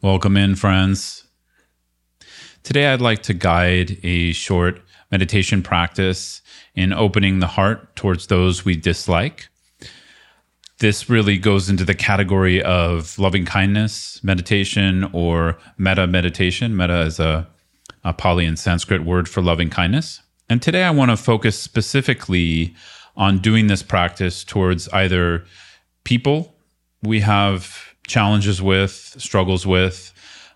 Welcome 0.00 0.36
in, 0.36 0.54
friends. 0.54 1.24
Today, 2.62 2.86
I'd 2.86 3.00
like 3.00 3.24
to 3.24 3.34
guide 3.34 3.98
a 4.04 4.32
short 4.32 4.80
meditation 5.10 5.60
practice 5.60 6.40
in 6.76 6.92
opening 6.92 7.40
the 7.40 7.48
heart 7.48 7.96
towards 7.96 8.28
those 8.28 8.64
we 8.64 8.76
dislike. 8.76 9.48
This 10.78 11.10
really 11.10 11.36
goes 11.36 11.68
into 11.68 11.84
the 11.84 11.96
category 11.96 12.62
of 12.62 13.18
loving 13.18 13.44
kindness 13.44 14.22
meditation 14.22 15.10
or 15.12 15.58
metta 15.78 16.06
meditation. 16.06 16.76
Metta 16.76 17.00
is 17.00 17.18
a, 17.18 17.48
a 18.04 18.12
Pali 18.12 18.46
and 18.46 18.56
Sanskrit 18.56 19.04
word 19.04 19.28
for 19.28 19.42
loving 19.42 19.68
kindness. 19.68 20.22
And 20.48 20.62
today, 20.62 20.84
I 20.84 20.92
want 20.92 21.10
to 21.10 21.16
focus 21.16 21.58
specifically 21.58 22.72
on 23.16 23.38
doing 23.38 23.66
this 23.66 23.82
practice 23.82 24.44
towards 24.44 24.88
either 24.90 25.44
people 26.04 26.54
we 27.02 27.18
have 27.18 27.87
challenges 28.08 28.60
with, 28.60 29.14
struggles 29.18 29.66
with, 29.66 30.12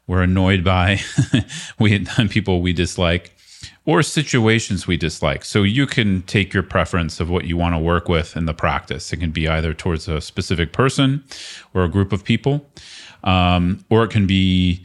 we're 0.06 0.22
annoyed 0.22 0.64
by, 0.64 1.00
we 1.78 2.04
people 2.28 2.60
we 2.60 2.72
dislike, 2.72 3.36
or 3.84 4.02
situations 4.02 4.86
we 4.86 4.96
dislike. 4.96 5.44
So 5.44 5.62
you 5.62 5.86
can 5.86 6.22
take 6.22 6.52
your 6.52 6.62
preference 6.62 7.20
of 7.20 7.30
what 7.30 7.44
you 7.44 7.56
want 7.56 7.74
to 7.74 7.78
work 7.78 8.08
with 8.08 8.36
in 8.36 8.46
the 8.46 8.54
practice. 8.54 9.12
It 9.12 9.18
can 9.18 9.30
be 9.30 9.48
either 9.48 9.74
towards 9.74 10.08
a 10.08 10.20
specific 10.20 10.72
person 10.72 11.24
or 11.74 11.84
a 11.84 11.88
group 11.88 12.12
of 12.12 12.24
people, 12.24 12.68
um, 13.24 13.84
or 13.90 14.04
it 14.04 14.10
can 14.10 14.26
be 14.26 14.84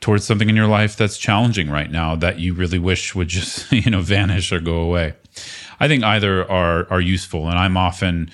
towards 0.00 0.24
something 0.24 0.48
in 0.48 0.56
your 0.56 0.66
life 0.66 0.96
that's 0.96 1.16
challenging 1.16 1.70
right 1.70 1.90
now 1.90 2.14
that 2.16 2.38
you 2.38 2.52
really 2.52 2.78
wish 2.78 3.14
would 3.14 3.28
just 3.28 3.70
you 3.72 3.90
know 3.90 4.02
vanish 4.02 4.52
or 4.52 4.60
go 4.60 4.76
away. 4.76 5.14
I 5.80 5.88
think 5.88 6.04
either 6.04 6.48
are 6.50 6.86
are 6.90 7.00
useful, 7.00 7.48
and 7.48 7.58
I'm 7.58 7.76
often 7.76 8.30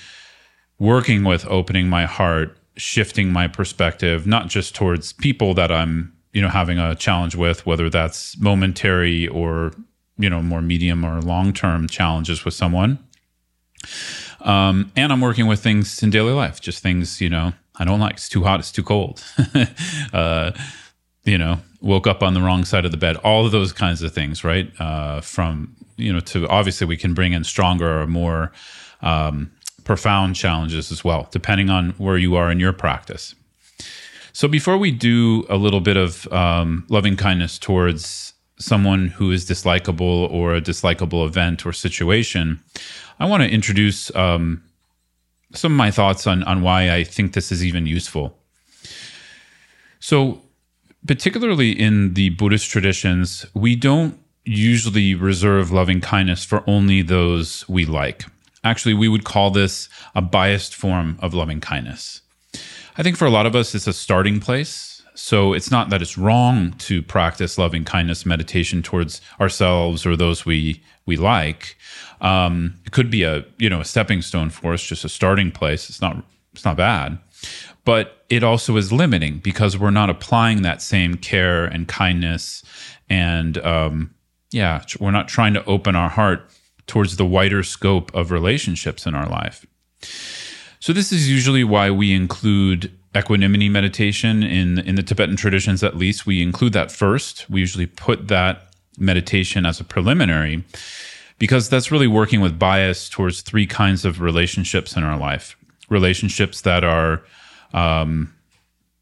working 0.79 1.25
with 1.25 1.47
opening 1.47 1.89
my 1.89 2.07
heart 2.07 2.58
shifting 2.79 3.33
my 3.33 3.49
perspective, 3.49 4.27
not 4.27 4.49
just 4.49 4.75
towards 4.75 5.13
people 5.13 5.53
that 5.55 5.71
I'm, 5.71 6.15
you 6.33 6.41
know, 6.41 6.49
having 6.49 6.79
a 6.79 6.95
challenge 6.95 7.35
with, 7.35 7.67
whether 7.67 7.91
that's 7.91 8.39
momentary 8.39 9.29
or, 9.29 9.73
you 10.17 10.31
know, 10.31 10.41
more 10.41 10.63
medium 10.63 11.05
or 11.05 11.21
long 11.21 11.53
term 11.53 11.89
challenges 11.89 12.45
with 12.45 12.55
someone. 12.55 12.99
Um, 14.41 14.93
and 14.97 15.13
I'm 15.13 15.21
working 15.21 15.47
with 15.47 15.61
things 15.61 16.03
in 16.03 16.11
daily 16.11 16.33
life, 16.33 16.61
just 16.61 16.83
things, 16.83 17.21
you 17.21 17.29
know, 17.29 17.53
I 17.79 17.85
don't 17.85 18.01
like. 18.01 18.15
It's 18.15 18.29
too 18.29 18.43
hot. 18.43 18.61
It's 18.61 18.73
too 18.73 18.83
cold. 18.83 19.23
uh, 20.13 20.53
you 21.25 21.39
know, 21.39 21.61
woke 21.81 22.07
up 22.07 22.23
on 22.23 22.35
the 22.35 22.41
wrong 22.41 22.65
side 22.65 22.85
of 22.85 22.91
the 22.91 22.97
bed. 22.97 23.17
All 23.17 23.47
of 23.47 23.53
those 23.53 23.73
kinds 23.73 24.03
of 24.03 24.13
things, 24.13 24.43
right? 24.43 24.71
Uh, 24.81 25.21
from 25.21 25.77
you 25.97 26.13
know 26.13 26.21
to 26.21 26.49
obviously 26.49 26.87
we 26.87 26.97
can 26.97 27.15
bring 27.15 27.33
in 27.33 27.45
stronger 27.45 28.01
or 28.01 28.07
more 28.07 28.53
um, 29.03 29.53
profound 29.89 30.37
challenges 30.37 30.93
as 30.93 31.03
well, 31.03 31.27
depending 31.33 31.71
on 31.71 31.91
where 31.97 32.19
you 32.19 32.37
are 32.37 32.53
in 32.53 32.61
your 32.61 32.75
practice. 32.75 33.35
So, 34.33 34.47
before 34.47 34.79
we 34.79 34.93
do 34.93 35.45
a 35.49 35.57
little 35.57 35.81
bit 35.81 35.97
of 35.97 36.31
um, 36.33 36.85
loving 36.89 37.17
kindness 37.17 37.59
towards 37.59 38.35
someone 38.59 39.09
who 39.09 39.33
is 39.33 39.49
dislikable 39.49 40.31
or 40.31 40.55
a 40.55 40.61
dislikable 40.61 41.27
event 41.27 41.65
or 41.65 41.73
situation, 41.73 42.61
I 43.19 43.27
want 43.27 43.43
to 43.43 43.49
introduce 43.49 44.15
um, 44.15 44.63
some 45.55 45.73
of 45.73 45.79
my 45.79 45.91
thoughts 45.91 46.27
on, 46.27 46.43
on 46.45 46.61
why 46.63 46.95
I 46.95 47.03
think 47.03 47.33
this 47.33 47.51
is 47.51 47.65
even 47.65 47.87
useful. 47.87 48.37
So, 50.01 50.43
particularly 51.07 51.73
in 51.73 52.13
the 52.13 52.29
Buddhist 52.31 52.71
traditions, 52.71 53.47
we 53.55 53.75
don't 53.75 54.19
usually 54.45 55.15
reserve 55.15 55.73
loving 55.73 56.03
kindness 56.03 56.45
for 56.45 56.63
only 56.67 57.01
those 57.01 57.67
we 57.69 57.87
like. 57.87 58.27
Actually, 58.65 58.95
we 58.95 59.09
would 59.09 59.25
call 59.25 59.51
this 59.51 59.89
a 60.15 60.23
biased 60.23 60.75
form 60.75 61.19
of 61.21 61.35
loving 61.35 61.61
kindness. 61.61 62.23
I 62.97 63.03
think 63.03 63.17
for 63.17 63.27
a 63.27 63.31
lot 63.31 63.47
of 63.47 63.55
us, 63.55 63.75
it's 63.75 63.87
a 63.87 63.93
starting 63.93 64.41
place. 64.41 65.03
So 65.15 65.53
it's 65.53 65.71
not 65.71 65.91
that 65.91 66.01
it's 66.01 66.17
wrong 66.17 66.73
to 66.79 67.03
practice 67.03 67.59
loving 67.59 67.85
kindness 67.85 68.25
meditation 68.25 68.83
towards 68.83 69.21
ourselves 69.41 70.07
or 70.07 70.17
those 70.17 70.47
we 70.47 70.81
we 71.07 71.17
like. 71.17 71.77
Um, 72.21 72.75
it 72.85 72.93
could 72.93 73.11
be 73.11 73.25
a 73.25 73.45
you 73.59 73.69
know 73.69 73.81
a 73.81 73.85
stepping 73.85 74.23
stone 74.23 74.51
for 74.51 74.73
us, 74.73 74.83
just 74.83 75.05
a 75.05 75.09
starting 75.09 75.51
place. 75.51 75.91
It's 75.91 76.01
not 76.01 76.25
it's 76.53 76.65
not 76.65 76.77
bad, 76.77 77.19
but 77.85 78.25
it 78.29 78.45
also 78.45 78.77
is 78.77 78.93
limiting 78.93 79.39
because 79.39 79.77
we're 79.77 79.91
not 79.91 80.09
applying 80.09 80.63
that 80.63 80.83
same 80.83 81.17
care 81.17 81.65
and 81.65 81.89
kindness, 81.89 82.63
and 83.11 83.59
um, 83.59 84.15
yeah, 84.53 84.85
we're 85.01 85.11
not 85.11 85.27
trying 85.27 85.55
to 85.55 85.65
open 85.65 85.97
our 85.97 86.09
heart 86.09 86.49
towards 86.89 87.17
the 87.17 87.25
wider 87.25 87.63
scope 87.63 88.13
of 88.15 88.31
relationships 88.33 89.07
in 89.07 89.15
our 89.15 89.29
life. 89.29 89.65
So 90.81 90.93
this 90.93 91.13
is 91.13 91.31
usually 91.31 91.65
why 91.65 91.91
we 91.91 92.13
include 92.13 92.93
equanimity 93.17 93.69
meditation 93.69 94.43
in 94.43 94.79
in 94.81 94.95
the 94.97 95.03
Tibetan 95.03 95.37
traditions 95.37 95.83
at 95.83 95.97
least 95.97 96.27
we 96.27 96.43
include 96.43 96.73
that 96.73 96.91
first. 96.91 97.49
We 97.49 97.61
usually 97.61 97.87
put 97.87 98.29
that 98.29 98.75
meditation 98.99 99.65
as 99.65 99.81
a 99.81 99.85
preliminary 99.85 100.65
because 101.39 101.69
that's 101.69 101.91
really 101.91 102.07
working 102.07 102.41
with 102.41 102.59
bias 102.59 103.09
towards 103.09 103.43
three 103.43 103.67
kinds 103.67 104.05
of 104.05 104.21
relationships 104.21 104.97
in 104.97 105.05
our 105.05 105.17
life. 105.17 105.57
Relationships 105.89 106.63
that 106.63 106.85
are 106.85 107.23
um, 107.73 108.35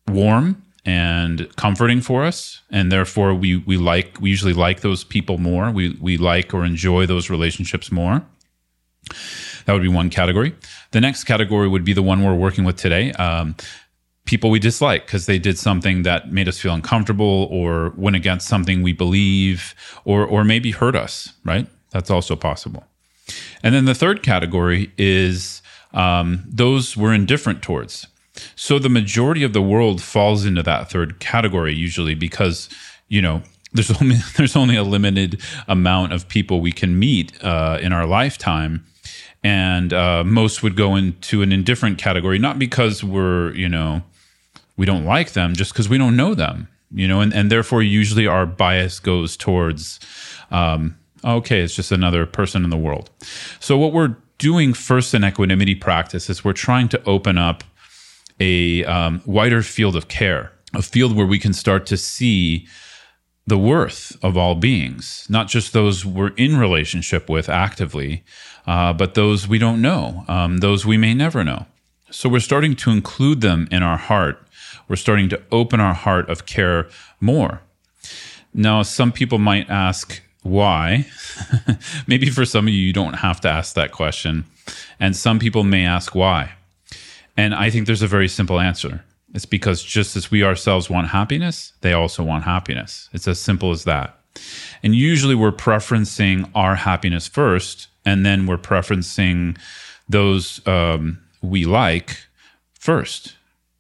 warm 0.08 0.62
and 0.86 1.54
comforting 1.56 2.00
for 2.00 2.24
us. 2.24 2.62
And 2.70 2.91
therefore 2.91 3.34
we 3.34 3.56
we 3.56 3.76
like 3.76 4.19
we 4.20 4.30
usually 4.30 4.54
like 4.54 4.80
those 4.80 5.04
people 5.04 5.36
more. 5.36 5.70
We 5.70 5.98
we 6.00 6.16
like 6.16 6.54
or 6.54 6.64
enjoy 6.64 7.04
those 7.04 7.28
relationships 7.28 7.92
more. 7.92 8.24
That 9.66 9.72
would 9.72 9.82
be 9.82 9.88
one 9.88 10.10
category. 10.10 10.54
The 10.92 11.00
next 11.00 11.24
category 11.24 11.69
would 11.69 11.84
be 11.84 11.92
the 11.92 12.02
one 12.02 12.24
we're 12.24 12.34
working 12.34 12.64
with 12.64 12.76
today 12.76 13.12
um, 13.12 13.56
people 14.24 14.48
we 14.50 14.58
dislike 14.58 15.06
because 15.06 15.26
they 15.26 15.38
did 15.38 15.58
something 15.58 16.02
that 16.02 16.32
made 16.32 16.48
us 16.48 16.58
feel 16.58 16.74
uncomfortable 16.74 17.48
or 17.50 17.92
went 17.97 18.16
against 18.16 18.48
something 18.48 18.82
we 18.82 18.92
believe 18.92 19.74
or 20.04 20.24
or 20.24 20.44
maybe 20.44 20.70
hurt 20.70 20.94
us 20.94 21.32
right? 21.44 21.66
That's 21.91 22.10
also 22.10 22.36
possible. 22.36 22.84
And 23.62 23.74
then 23.74 23.86
the 23.86 23.94
third 23.94 24.22
category 24.22 24.92
is 24.97 25.62
um, 25.92 26.44
those 26.47 26.97
we're 26.97 27.14
indifferent 27.14 27.62
towards 27.62 28.06
so 28.54 28.78
the 28.78 28.88
majority 28.88 29.42
of 29.42 29.52
the 29.52 29.62
world 29.62 30.02
falls 30.02 30.44
into 30.44 30.62
that 30.62 30.91
third 30.91 31.20
category 31.20 31.74
usually 31.74 32.14
because, 32.14 32.69
you 33.08 33.22
know, 33.22 33.42
there's 33.72 33.91
only 34.00 34.16
there's 34.36 34.56
only 34.56 34.76
a 34.76 34.82
limited 34.82 35.41
amount 35.69 36.12
of 36.12 36.28
people 36.28 36.60
we 36.60 36.72
can 36.72 36.98
meet 36.98 37.32
uh, 37.44 37.78
in 37.80 37.92
our 37.92 38.06
lifetime, 38.06 38.84
and 39.44 39.92
uh, 39.92 40.24
most 40.24 40.62
would 40.62 40.76
go 40.76 40.97
into 40.97 41.42
an 41.42 41.52
indifferent 41.52 41.98
category, 41.98 42.38
not 42.38 42.58
because 42.58 43.04
we're 43.04 43.54
you 43.54 43.69
know 43.69 44.02
we 44.76 44.86
don't 44.86 45.04
like 45.04 45.32
them, 45.32 45.54
just 45.54 45.72
because 45.72 45.88
we 45.88 45.98
don't 45.98 46.16
know 46.16 46.34
them, 46.34 46.68
you 46.91 47.06
know, 47.06 47.20
and 47.20 47.32
and 47.32 47.50
therefore 47.50 47.82
usually 47.82 48.26
our 48.26 48.47
bias 48.47 48.98
goes 48.98 49.36
towards, 49.36 50.00
um, 50.50 50.97
okay, 51.24 51.60
it's 51.60 51.74
just 51.74 51.92
another 51.92 52.26
person 52.26 52.64
in 52.64 52.70
the 52.70 52.76
world. 52.76 53.10
So 53.60 53.78
what 53.78 53.92
we're 53.92 54.16
doing 54.38 54.74
first 54.74 55.14
in 55.14 55.24
equanimity 55.24 55.74
practice 55.74 56.28
is 56.28 56.44
we're 56.44 56.53
trying 56.53 56.88
to 56.88 57.03
open 57.04 57.38
up 57.38 57.64
a 58.41 58.84
um, 58.84 59.22
wider 59.26 59.62
field 59.62 59.97
of 59.97 60.08
care, 60.08 60.52
a 60.74 60.82
field 60.82 61.16
where 61.16 61.26
we 61.26 61.38
can 61.38 61.52
start 61.52 61.86
to 61.86 61.97
see 61.97 62.66
the 63.47 63.58
worth 63.58 64.16
of 64.22 64.36
all 64.36 64.54
beings, 64.54 65.26
not 65.28 65.48
just 65.48 65.72
those 65.72 66.04
we're 66.04 66.34
in 66.36 66.56
relationship 66.56 67.28
with 67.28 67.48
actively, 67.48 68.24
uh, 68.66 68.92
but 68.92 69.14
those 69.14 69.47
we 69.47 69.58
don't 69.58 69.80
know, 69.80 70.24
um, 70.26 70.58
those 70.58 70.84
we 70.84 70.97
may 70.97 71.14
never 71.14 71.44
know. 71.44 71.66
So 72.10 72.28
we're 72.28 72.41
starting 72.41 72.74
to 72.76 72.91
include 72.91 73.41
them 73.41 73.69
in 73.70 73.82
our 73.82 73.97
heart. 73.97 74.42
We're 74.88 74.97
starting 74.97 75.28
to 75.30 75.42
open 75.53 75.80
our 75.80 75.94
heart 75.94 76.28
of 76.28 76.47
care 76.47 76.88
more. 77.20 77.62
Now, 78.53 78.82
some 78.82 79.12
people 79.12 79.38
might 79.38 79.68
ask, 79.68 80.22
why? 80.42 81.06
Maybe 82.06 82.30
for 82.30 82.44
some 82.44 82.66
of 82.66 82.72
you, 82.72 82.80
you 82.80 82.92
don't 82.92 83.14
have 83.14 83.41
to 83.42 83.48
ask 83.48 83.74
that 83.74 83.92
question. 83.92 84.44
And 84.98 85.14
some 85.14 85.38
people 85.38 85.64
may 85.64 85.84
ask 85.84 86.14
why. 86.14 86.53
And 87.36 87.54
I 87.54 87.70
think 87.70 87.86
there's 87.86 88.02
a 88.02 88.06
very 88.06 88.28
simple 88.28 88.60
answer. 88.60 89.04
It's 89.34 89.44
because 89.44 89.82
just 89.82 90.16
as 90.16 90.30
we 90.30 90.42
ourselves 90.42 90.88
want 90.88 91.08
happiness, 91.08 91.72
they 91.80 91.92
also 91.92 92.22
want 92.22 92.44
happiness. 92.44 93.10
It's 93.12 93.28
as 93.28 93.41
simple 93.41 93.71
as 93.71 93.84
that. 93.84 94.18
And 94.83 94.94
usually 94.94 95.34
we're 95.34 95.53
preferencing 95.53 96.50
our 96.54 96.77
happiness 96.77 97.27
first, 97.27 97.88
and 98.04 98.24
then 98.24 98.47
we're 98.47 98.59
preferencing 98.59 99.59
those 100.09 100.66
um, 100.66 101.18
we 101.42 101.65
like 101.65 102.18
first, 102.78 103.34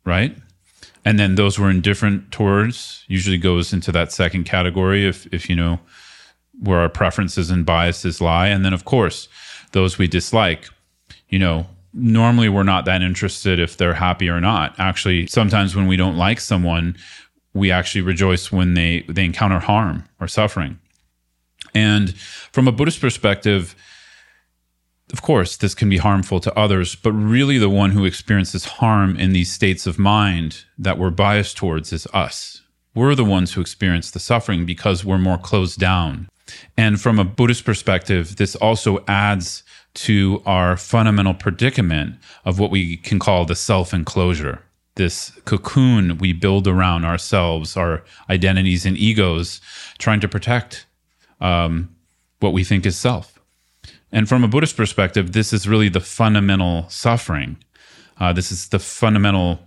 right? 0.04 0.36
And 1.04 1.18
then 1.18 1.36
those 1.36 1.58
we're 1.58 1.70
indifferent 1.70 2.32
towards 2.32 3.04
usually 3.06 3.38
goes 3.38 3.72
into 3.72 3.92
that 3.92 4.12
second 4.12 4.44
category 4.44 5.06
if, 5.06 5.26
if 5.32 5.48
you 5.48 5.54
know 5.54 5.78
where 6.58 6.80
our 6.80 6.88
preferences 6.88 7.50
and 7.50 7.64
biases 7.64 8.20
lie. 8.20 8.48
And 8.48 8.64
then, 8.64 8.72
of 8.72 8.84
course, 8.84 9.28
those 9.72 9.98
we 9.98 10.08
dislike, 10.08 10.68
you 11.28 11.38
know, 11.38 11.66
normally 11.96 12.48
we're 12.48 12.62
not 12.62 12.84
that 12.84 13.02
interested 13.02 13.58
if 13.58 13.76
they're 13.76 13.94
happy 13.94 14.28
or 14.28 14.40
not. 14.40 14.74
Actually, 14.78 15.26
sometimes 15.26 15.74
when 15.74 15.86
we 15.86 15.96
don't 15.96 16.16
like 16.16 16.40
someone, 16.40 16.96
we 17.54 17.70
actually 17.70 18.02
rejoice 18.02 18.52
when 18.52 18.74
they 18.74 19.04
they 19.08 19.24
encounter 19.24 19.58
harm 19.58 20.04
or 20.20 20.28
suffering. 20.28 20.78
And 21.74 22.14
from 22.52 22.68
a 22.68 22.72
Buddhist 22.72 23.00
perspective, 23.00 23.74
of 25.12 25.22
course, 25.22 25.56
this 25.56 25.74
can 25.74 25.88
be 25.88 25.98
harmful 25.98 26.40
to 26.40 26.58
others, 26.58 26.94
but 26.96 27.12
really 27.12 27.58
the 27.58 27.70
one 27.70 27.92
who 27.92 28.04
experiences 28.04 28.64
harm 28.64 29.16
in 29.16 29.32
these 29.32 29.52
states 29.52 29.86
of 29.86 29.98
mind 29.98 30.64
that 30.78 30.98
we're 30.98 31.10
biased 31.10 31.56
towards 31.56 31.92
is 31.92 32.06
us. 32.12 32.62
we're 32.96 33.14
the 33.14 33.24
ones 33.24 33.52
who 33.52 33.60
experience 33.60 34.10
the 34.10 34.18
suffering 34.18 34.64
because 34.64 35.04
we're 35.04 35.18
more 35.18 35.36
closed 35.36 35.78
down. 35.78 36.28
And 36.78 36.98
from 36.98 37.18
a 37.18 37.24
Buddhist 37.24 37.64
perspective, 37.64 38.36
this 38.36 38.56
also 38.56 39.04
adds 39.06 39.62
to 39.96 40.42
our 40.44 40.76
fundamental 40.76 41.34
predicament 41.34 42.16
of 42.44 42.58
what 42.58 42.70
we 42.70 42.98
can 42.98 43.18
call 43.18 43.44
the 43.44 43.56
self 43.56 43.92
enclosure. 43.92 44.62
This 44.94 45.30
cocoon 45.44 46.18
we 46.18 46.32
build 46.32 46.68
around 46.68 47.04
ourselves, 47.04 47.76
our 47.76 48.02
identities 48.30 48.86
and 48.86 48.96
egos, 48.96 49.60
trying 49.98 50.20
to 50.20 50.28
protect 50.28 50.86
um, 51.40 51.94
what 52.40 52.52
we 52.52 52.64
think 52.64 52.86
is 52.86 52.96
self. 52.96 53.38
And 54.12 54.28
from 54.28 54.44
a 54.44 54.48
Buddhist 54.48 54.76
perspective, 54.76 55.32
this 55.32 55.52
is 55.52 55.68
really 55.68 55.88
the 55.88 56.00
fundamental 56.00 56.88
suffering. 56.88 57.56
Uh, 58.18 58.32
this 58.32 58.52
is 58.52 58.68
the 58.68 58.78
fundamental 58.78 59.60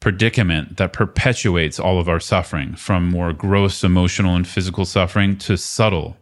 predicament 0.00 0.76
that 0.76 0.92
perpetuates 0.92 1.78
all 1.78 1.98
of 1.98 2.08
our 2.08 2.20
suffering 2.20 2.74
from 2.74 3.08
more 3.08 3.32
gross 3.32 3.82
emotional 3.82 4.36
and 4.36 4.46
physical 4.46 4.84
suffering 4.84 5.36
to 5.38 5.56
subtle 5.56 6.16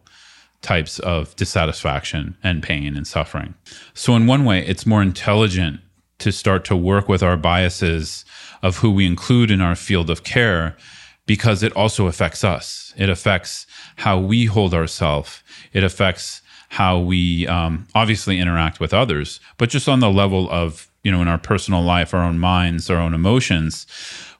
types 0.65 0.97
of 0.99 1.35
dissatisfaction 1.35 2.35
and 2.43 2.63
pain 2.63 2.97
and 2.97 3.05
suffering. 3.05 3.53
So, 3.93 4.15
in 4.15 4.25
one 4.25 4.45
way, 4.45 4.65
it's 4.65 4.85
more 4.85 5.01
intelligent 5.01 5.79
to 6.17 6.31
start 6.31 6.65
to 6.65 6.75
work 6.75 7.07
with 7.07 7.21
our 7.21 7.37
biases 7.37 8.25
of 8.63 8.77
who 8.77 8.89
we 8.91 9.05
include 9.05 9.51
in 9.51 9.61
our 9.61 9.75
field 9.75 10.09
of 10.09 10.23
care 10.23 10.75
because 11.27 11.61
it 11.61 11.71
also 11.73 12.07
affects 12.07 12.43
us. 12.43 12.93
It 12.97 13.09
affects 13.09 13.67
how 13.97 14.19
we 14.19 14.45
hold 14.45 14.73
ourselves. 14.73 15.43
It 15.71 15.83
affects 15.83 16.41
how 16.69 16.99
we 16.99 17.47
um, 17.47 17.87
obviously 17.93 18.39
interact 18.39 18.79
with 18.79 18.93
others, 18.93 19.39
but 19.57 19.69
just 19.69 19.87
on 19.87 19.99
the 19.99 20.09
level 20.09 20.49
of, 20.49 20.89
you 21.03 21.11
know, 21.11 21.21
in 21.21 21.27
our 21.27 21.37
personal 21.37 21.81
life, 21.81 22.13
our 22.13 22.23
own 22.23 22.39
minds, 22.39 22.89
our 22.89 22.97
own 22.97 23.13
emotions, 23.13 23.85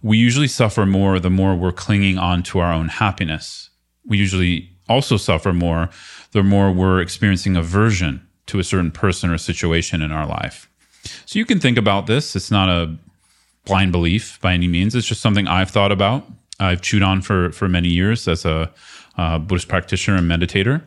we 0.01 0.17
usually 0.17 0.47
suffer 0.47 0.85
more 0.85 1.19
the 1.19 1.29
more 1.29 1.55
we're 1.55 1.71
clinging 1.71 2.17
on 2.17 2.41
to 2.43 2.59
our 2.59 2.73
own 2.73 2.87
happiness. 2.87 3.69
We 4.05 4.17
usually 4.17 4.74
also 4.87 5.17
suffer 5.17 5.53
more 5.53 5.89
the 6.31 6.43
more 6.43 6.71
we're 6.71 6.99
experiencing 6.99 7.55
aversion 7.55 8.25
to 8.47 8.59
a 8.59 8.63
certain 8.63 8.91
person 8.91 9.29
or 9.29 9.37
situation 9.37 10.01
in 10.01 10.11
our 10.11 10.27
life. 10.27 10.69
So 11.25 11.39
you 11.39 11.45
can 11.45 11.59
think 11.59 11.77
about 11.77 12.07
this. 12.07 12.35
It's 12.35 12.51
not 12.51 12.69
a 12.69 12.95
blind 13.65 13.91
belief 13.91 14.39
by 14.41 14.53
any 14.53 14.67
means. 14.67 14.95
It's 14.95 15.07
just 15.07 15.21
something 15.21 15.47
I've 15.47 15.71
thought 15.71 15.91
about. 15.91 16.25
I've 16.59 16.81
chewed 16.81 17.03
on 17.03 17.21
for 17.21 17.51
for 17.51 17.67
many 17.67 17.89
years 17.89 18.27
as 18.27 18.45
a 18.45 18.71
uh, 19.17 19.39
Buddhist 19.39 19.67
practitioner 19.67 20.17
and 20.17 20.29
meditator. 20.29 20.81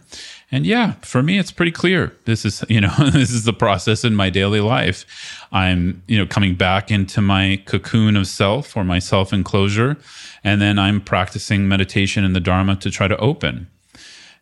And 0.51 0.65
yeah, 0.65 0.93
for 1.03 1.23
me, 1.23 1.39
it's 1.39 1.53
pretty 1.53 1.73
clear. 1.73 2.15
This 2.25 2.44
is, 2.44 2.65
you 2.69 2.81
know, 2.81 2.94
this 3.12 3.31
is 3.31 3.44
the 3.44 3.53
process 3.53 4.05
in 4.05 4.15
my 4.15 4.31
daily 4.31 4.61
life. 4.61 5.05
I'm, 5.53 6.03
you 6.06 6.19
know, 6.19 6.27
coming 6.27 6.55
back 6.55 6.91
into 6.91 7.21
my 7.21 7.62
cocoon 7.67 8.17
of 8.17 8.27
self 8.27 8.77
or 8.77 8.85
my 8.85 8.99
self 8.99 9.33
enclosure. 9.33 9.97
And 10.44 10.61
then 10.61 10.79
I'm 10.79 11.01
practicing 11.01 11.69
meditation 11.69 12.25
in 12.25 12.33
the 12.33 12.41
Dharma 12.41 12.77
to 12.77 12.91
try 12.91 13.09
to 13.09 13.17
open. 13.19 13.69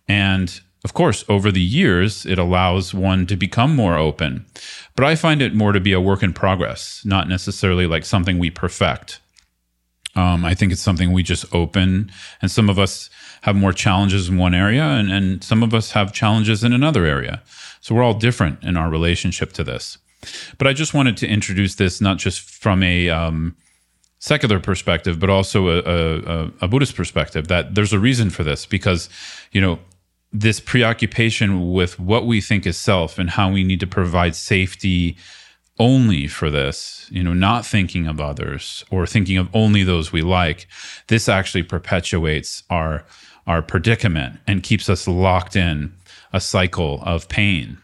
And 0.09 0.61
of 0.85 0.95
course, 0.95 1.25
over 1.29 1.51
the 1.51 1.61
years, 1.61 2.25
it 2.27 2.39
allows 2.39 2.95
one 2.95 3.27
to 3.27 3.37
become 3.37 3.75
more 3.75 3.97
open. 3.97 4.47
But 4.95 5.05
I 5.05 5.17
find 5.17 5.43
it 5.43 5.55
more 5.55 5.73
to 5.73 5.81
be 5.81 5.93
a 5.93 6.01
work 6.01 6.23
in 6.23 6.33
progress, 6.33 7.03
not 7.05 7.29
necessarily 7.29 7.87
like 7.87 8.05
something 8.05 8.39
we 8.39 8.51
perfect. 8.51 9.19
Um, 10.15 10.45
I 10.45 10.55
think 10.55 10.73
it's 10.73 10.81
something 10.81 11.13
we 11.13 11.23
just 11.23 11.53
open. 11.53 12.11
And 12.41 12.51
some 12.51 12.71
of 12.71 12.79
us 12.79 13.11
have 13.43 13.57
more 13.57 13.73
challenges 13.73 14.29
in 14.29 14.39
one 14.39 14.55
area, 14.55 14.85
and, 14.85 15.11
and 15.11 15.43
some 15.43 15.63
of 15.63 15.75
us 15.75 15.91
have 15.91 16.13
challenges 16.13 16.63
in 16.63 16.73
another 16.73 17.05
area. 17.05 17.43
So 17.81 17.95
we're 17.95 18.05
all 18.05 18.15
different 18.15 18.63
in 18.63 18.77
our 18.77 18.89
relationship 18.89 19.53
to 19.55 19.65
this. 19.65 19.99
But 20.57 20.67
I 20.67 20.73
just 20.73 20.95
wanted 20.95 21.17
to 21.19 21.27
introduce 21.27 21.75
this 21.75 22.01
not 22.01 22.19
just 22.19 22.41
from 22.41 22.83
a 22.83 23.11
um, 23.11 23.57
secular 24.19 24.59
perspective, 24.59 25.21
but 25.21 25.31
also 25.31 25.69
a, 25.69 25.79
a, 25.81 26.51
a 26.63 26.69
Buddhist 26.69 26.97
perspective 26.97 27.49
that 27.49 27.75
there's 27.75 27.93
a 27.93 27.99
reason 27.99 28.31
for 28.31 28.43
this 28.43 28.67
because, 28.67 29.09
you 29.53 29.61
know, 29.61 29.79
this 30.41 30.61
preoccupation 30.61 31.73
with 31.73 31.99
what 31.99 32.27
we 32.27 32.41
think 32.41 32.67
is 32.67 32.77
self 32.77 33.19
and 33.19 33.31
how 33.31 33.51
we 33.51 33.65
need 33.65 33.81
to 33.81 33.87
provide 33.87 34.37
safety 34.37 35.17
only 35.79 36.27
for 36.27 36.51
this, 36.51 37.07
you 37.11 37.23
know, 37.23 37.35
not 37.35 37.65
thinking 37.65 38.07
of 38.07 38.21
others 38.21 38.85
or 38.91 39.07
thinking 39.07 39.37
of 39.37 39.49
only 39.55 39.83
those 39.83 40.13
we 40.13 40.23
like, 40.23 40.67
this 41.09 41.29
actually 41.29 41.63
perpetuates 41.63 42.63
our 42.71 43.05
our 43.47 43.63
predicament 43.63 44.41
and 44.49 44.65
keeps 44.65 44.89
us 44.91 45.07
locked 45.07 45.55
in 45.55 45.95
a 46.33 46.41
cycle 46.41 47.01
of 47.05 47.29
pain. 47.29 47.79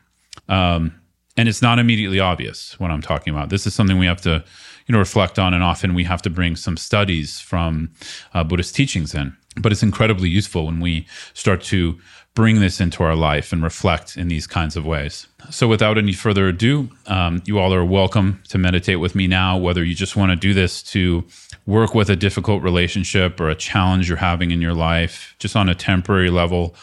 Um, 0.49 1.01
and 1.37 1.49
it's 1.49 1.63
not 1.63 1.79
immediately 1.79 2.19
obvious 2.19 2.79
what 2.81 2.91
I'm 2.91 3.01
talking 3.01 3.33
about. 3.33 3.49
This 3.49 3.65
is 3.65 3.73
something 3.73 3.97
we 3.97 4.07
have 4.07 4.21
to, 4.23 4.45
you 4.87 4.93
know, 4.93 4.99
reflect 4.99 5.39
on, 5.39 5.55
and 5.55 5.63
often 5.63 5.95
we 5.95 6.03
have 6.03 6.21
to 6.23 6.31
bring 6.31 6.57
some 6.57 6.77
studies 6.77 7.41
from 7.41 7.93
uh, 8.35 8.43
Buddhist 8.43 8.75
teachings 8.75 9.15
in. 9.15 9.37
But 9.57 9.73
it's 9.73 9.83
incredibly 9.83 10.31
useful 10.31 10.67
when 10.67 10.81
we 10.81 11.07
start 11.35 11.63
to 11.65 11.99
bring 12.35 12.61
this 12.61 12.81
into 12.81 13.03
our 13.03 13.15
life 13.15 13.53
and 13.53 13.63
reflect 13.63 14.17
in 14.17 14.29
these 14.29 14.47
kinds 14.47 14.77
of 14.77 14.87
ways. 14.87 15.27
So, 15.51 15.69
without 15.69 15.99
any 15.99 16.13
further 16.13 16.49
ado, 16.49 16.89
um, 17.07 17.43
you 17.45 17.59
all 17.59 17.75
are 17.75 17.85
welcome 17.85 18.43
to 18.49 18.59
meditate 18.59 19.01
with 19.01 19.15
me 19.15 19.27
now, 19.27 19.59
whether 19.59 19.85
you 19.85 19.95
just 19.95 20.17
want 20.17 20.31
to 20.31 20.37
do 20.37 20.55
this 20.55 20.83
to 20.85 21.25
work 21.67 21.95
with 21.95 22.09
a 22.09 22.17
difficult 22.17 22.63
relationship 22.63 23.41
or 23.41 23.51
a 23.51 23.55
challenge 23.55 24.09
you're 24.09 24.19
having 24.19 24.51
in 24.51 24.63
your 24.63 24.75
life, 24.75 25.35
just 25.39 25.55
on 25.55 25.69
a 25.69 25.75
temporary 25.75 26.31
level, 26.31 26.75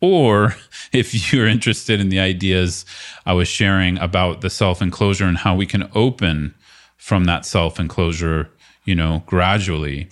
or 0.00 0.54
if 0.92 1.32
you're 1.32 1.48
interested 1.48 2.00
in 2.00 2.08
the 2.08 2.20
ideas 2.20 2.84
I 3.24 3.32
was 3.32 3.48
sharing 3.48 3.98
about 3.98 4.42
the 4.42 4.50
self 4.50 4.82
enclosure 4.82 5.24
and 5.24 5.38
how 5.38 5.54
we 5.54 5.66
can 5.66 5.88
open 5.94 6.54
from 6.96 7.24
that 7.24 7.46
self 7.46 7.80
enclosure, 7.80 8.50
you 8.84 8.94
know, 8.94 9.22
gradually. 9.26 10.10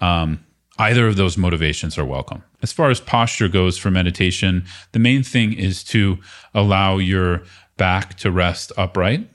Um, 0.00 0.43
either 0.78 1.06
of 1.06 1.16
those 1.16 1.36
motivations 1.36 1.96
are 1.96 2.04
welcome. 2.04 2.42
As 2.62 2.72
far 2.72 2.90
as 2.90 3.00
posture 3.00 3.48
goes 3.48 3.78
for 3.78 3.90
meditation, 3.90 4.64
the 4.92 4.98
main 4.98 5.22
thing 5.22 5.52
is 5.52 5.84
to 5.84 6.18
allow 6.52 6.98
your 6.98 7.42
back 7.76 8.16
to 8.18 8.30
rest 8.30 8.72
upright, 8.76 9.28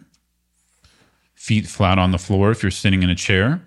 feet 1.35 1.67
flat 1.67 1.97
on 1.97 2.11
the 2.11 2.17
floor 2.17 2.51
if 2.51 2.63
you're 2.63 2.71
sitting 2.71 3.03
in 3.03 3.09
a 3.09 3.15
chair, 3.15 3.61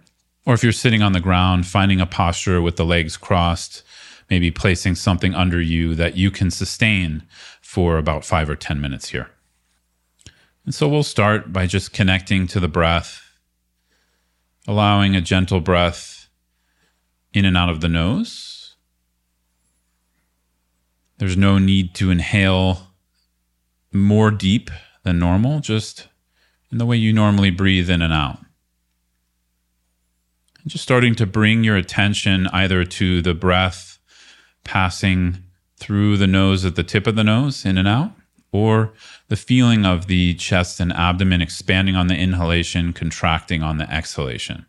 or 0.44 0.54
if 0.54 0.62
you're 0.62 0.72
sitting 0.72 1.02
on 1.02 1.12
the 1.12 1.20
ground, 1.20 1.66
finding 1.66 2.00
a 2.00 2.06
posture 2.06 2.60
with 2.60 2.76
the 2.76 2.84
legs 2.84 3.16
crossed, 3.16 3.82
maybe 4.28 4.50
placing 4.50 4.94
something 4.94 5.34
under 5.34 5.60
you 5.60 5.94
that 5.94 6.16
you 6.16 6.30
can 6.30 6.50
sustain 6.50 7.22
for 7.60 7.96
about 7.96 8.24
five 8.24 8.50
or 8.50 8.56
10 8.56 8.80
minutes 8.80 9.10
here. 9.10 9.30
And 10.64 10.74
so 10.74 10.88
we'll 10.88 11.02
start 11.02 11.52
by 11.52 11.66
just 11.66 11.92
connecting 11.92 12.46
to 12.48 12.60
the 12.60 12.68
breath, 12.68 13.22
allowing 14.68 15.16
a 15.16 15.20
gentle 15.20 15.60
breath 15.60 16.11
in 17.34 17.44
and 17.44 17.56
out 17.56 17.68
of 17.68 17.80
the 17.80 17.88
nose. 17.88 18.76
There's 21.18 21.36
no 21.36 21.58
need 21.58 21.94
to 21.96 22.10
inhale 22.10 22.88
more 23.92 24.30
deep 24.30 24.70
than 25.04 25.18
normal, 25.18 25.60
just 25.60 26.08
in 26.70 26.78
the 26.78 26.86
way 26.86 26.96
you 26.96 27.12
normally 27.12 27.50
breathe 27.50 27.90
in 27.90 28.02
and 28.02 28.12
out. 28.12 28.38
And 30.62 30.70
just 30.70 30.84
starting 30.84 31.14
to 31.16 31.26
bring 31.26 31.64
your 31.64 31.76
attention 31.76 32.46
either 32.48 32.84
to 32.84 33.22
the 33.22 33.34
breath 33.34 33.98
passing 34.64 35.42
through 35.76 36.16
the 36.16 36.26
nose 36.26 36.64
at 36.64 36.76
the 36.76 36.84
tip 36.84 37.06
of 37.06 37.16
the 37.16 37.24
nose, 37.24 37.64
in 37.64 37.76
and 37.76 37.88
out, 37.88 38.12
or 38.52 38.92
the 39.28 39.36
feeling 39.36 39.84
of 39.84 40.06
the 40.06 40.34
chest 40.34 40.78
and 40.78 40.92
abdomen 40.92 41.42
expanding 41.42 41.96
on 41.96 42.06
the 42.06 42.16
inhalation, 42.16 42.92
contracting 42.92 43.62
on 43.62 43.78
the 43.78 43.90
exhalation. 43.92 44.66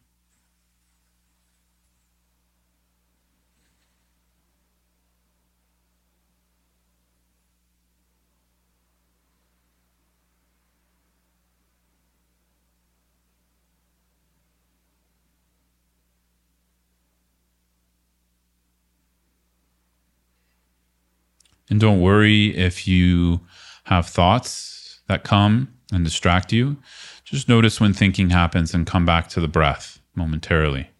And 21.73 21.81
don't 21.81 22.01
worry 22.01 22.55
if 22.55 22.87
you 22.87 23.41
have 23.85 24.05
thoughts 24.05 24.99
that 25.07 25.23
come 25.23 25.73
and 25.91 26.03
distract 26.03 26.53
you. 26.53 26.77
Just 27.25 27.49
notice 27.49 27.81
when 27.81 27.93
thinking 27.93 28.29
happens 28.29 28.75
and 28.75 28.85
come 28.85 29.07
back 29.07 29.27
to 29.29 29.39
the 29.41 29.47
breath 29.47 29.99
momentarily. 30.13 30.91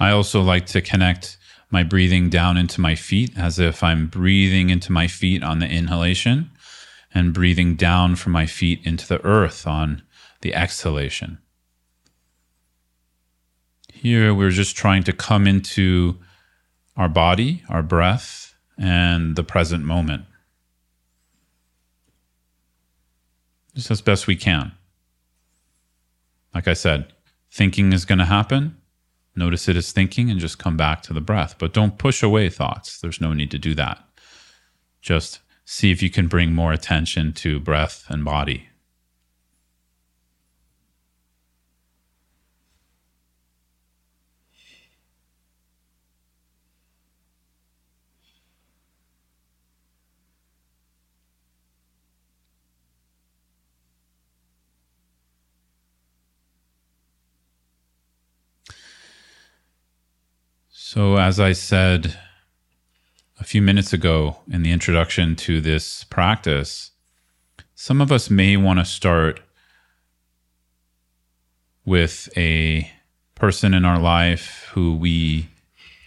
I 0.00 0.10
also 0.10 0.42
like 0.42 0.66
to 0.66 0.82
connect 0.82 1.38
my 1.70 1.82
breathing 1.82 2.30
down 2.30 2.56
into 2.56 2.80
my 2.80 2.94
feet 2.94 3.36
as 3.36 3.58
if 3.58 3.82
I'm 3.82 4.06
breathing 4.06 4.70
into 4.70 4.92
my 4.92 5.06
feet 5.06 5.42
on 5.42 5.58
the 5.58 5.68
inhalation 5.68 6.50
and 7.12 7.34
breathing 7.34 7.74
down 7.74 8.16
from 8.16 8.32
my 8.32 8.46
feet 8.46 8.80
into 8.84 9.06
the 9.06 9.24
earth 9.24 9.66
on 9.66 10.02
the 10.40 10.54
exhalation. 10.54 11.38
Here, 13.92 14.32
we're 14.32 14.50
just 14.50 14.76
trying 14.76 15.02
to 15.04 15.12
come 15.12 15.46
into 15.46 16.18
our 16.96 17.08
body, 17.08 17.62
our 17.68 17.82
breath, 17.82 18.54
and 18.78 19.36
the 19.36 19.42
present 19.42 19.84
moment. 19.84 20.24
Just 23.74 23.90
as 23.90 24.00
best 24.00 24.26
we 24.26 24.36
can. 24.36 24.72
Like 26.54 26.66
I 26.66 26.74
said, 26.74 27.12
thinking 27.50 27.92
is 27.92 28.04
going 28.04 28.18
to 28.18 28.24
happen. 28.24 28.77
Notice 29.38 29.68
it 29.68 29.76
as 29.76 29.92
thinking 29.92 30.30
and 30.30 30.40
just 30.40 30.58
come 30.58 30.76
back 30.76 31.00
to 31.02 31.12
the 31.12 31.20
breath. 31.20 31.54
But 31.58 31.72
don't 31.72 31.96
push 31.96 32.24
away 32.24 32.50
thoughts. 32.50 32.98
There's 32.98 33.20
no 33.20 33.32
need 33.32 33.52
to 33.52 33.58
do 33.58 33.72
that. 33.76 34.04
Just 35.00 35.38
see 35.64 35.92
if 35.92 36.02
you 36.02 36.10
can 36.10 36.26
bring 36.26 36.52
more 36.52 36.72
attention 36.72 37.32
to 37.34 37.60
breath 37.60 38.04
and 38.08 38.24
body. 38.24 38.67
So, 60.90 61.18
as 61.18 61.38
I 61.38 61.52
said 61.52 62.16
a 63.38 63.44
few 63.44 63.60
minutes 63.60 63.92
ago 63.92 64.38
in 64.50 64.62
the 64.62 64.72
introduction 64.72 65.36
to 65.36 65.60
this 65.60 66.04
practice, 66.04 66.92
some 67.74 68.00
of 68.00 68.10
us 68.10 68.30
may 68.30 68.56
want 68.56 68.78
to 68.78 68.86
start 68.86 69.40
with 71.84 72.30
a 72.38 72.90
person 73.34 73.74
in 73.74 73.84
our 73.84 73.98
life 73.98 74.70
who 74.72 74.96
we 74.96 75.50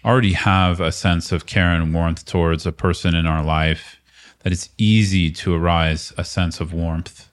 already 0.03 0.33
have 0.33 0.79
a 0.79 0.91
sense 0.91 1.31
of 1.31 1.45
care 1.45 1.69
and 1.69 1.93
warmth 1.93 2.25
towards, 2.25 2.65
a 2.65 2.71
person 2.71 3.13
in 3.13 3.27
our 3.27 3.43
life 3.43 4.01
that 4.39 4.51
it's 4.51 4.69
easy 4.79 5.29
to 5.29 5.53
arise 5.53 6.11
a 6.17 6.23
sense 6.23 6.59
of 6.59 6.73
warmth, 6.73 7.29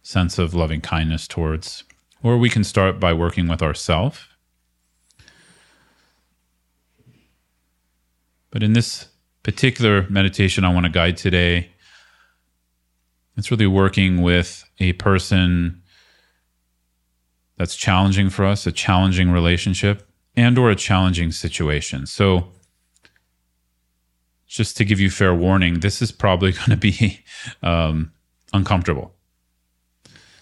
sense 0.00 0.38
of 0.38 0.54
loving 0.54 0.80
kindness 0.80 1.28
towards. 1.28 1.84
Or 2.22 2.38
we 2.38 2.48
can 2.48 2.64
start 2.64 2.98
by 2.98 3.12
working 3.12 3.48
with 3.48 3.60
ourselves 3.60 4.29
But 8.50 8.62
in 8.62 8.72
this 8.72 9.08
particular 9.42 10.06
meditation 10.10 10.64
I 10.64 10.72
want 10.72 10.86
to 10.86 10.92
guide 10.92 11.16
today, 11.16 11.70
it's 13.36 13.50
really 13.50 13.66
working 13.66 14.22
with 14.22 14.64
a 14.78 14.92
person 14.94 15.82
that's 17.56 17.76
challenging 17.76 18.30
for 18.30 18.44
us, 18.44 18.66
a 18.66 18.72
challenging 18.72 19.30
relationship 19.30 20.08
and 20.36 20.58
or 20.58 20.70
a 20.70 20.76
challenging 20.76 21.32
situation. 21.32 22.06
So 22.06 22.48
just 24.46 24.76
to 24.78 24.84
give 24.84 24.98
you 24.98 25.10
fair 25.10 25.34
warning, 25.34 25.80
this 25.80 26.02
is 26.02 26.10
probably 26.10 26.52
going 26.52 26.70
to 26.70 26.76
be 26.76 27.22
um, 27.62 28.12
uncomfortable. 28.52 29.14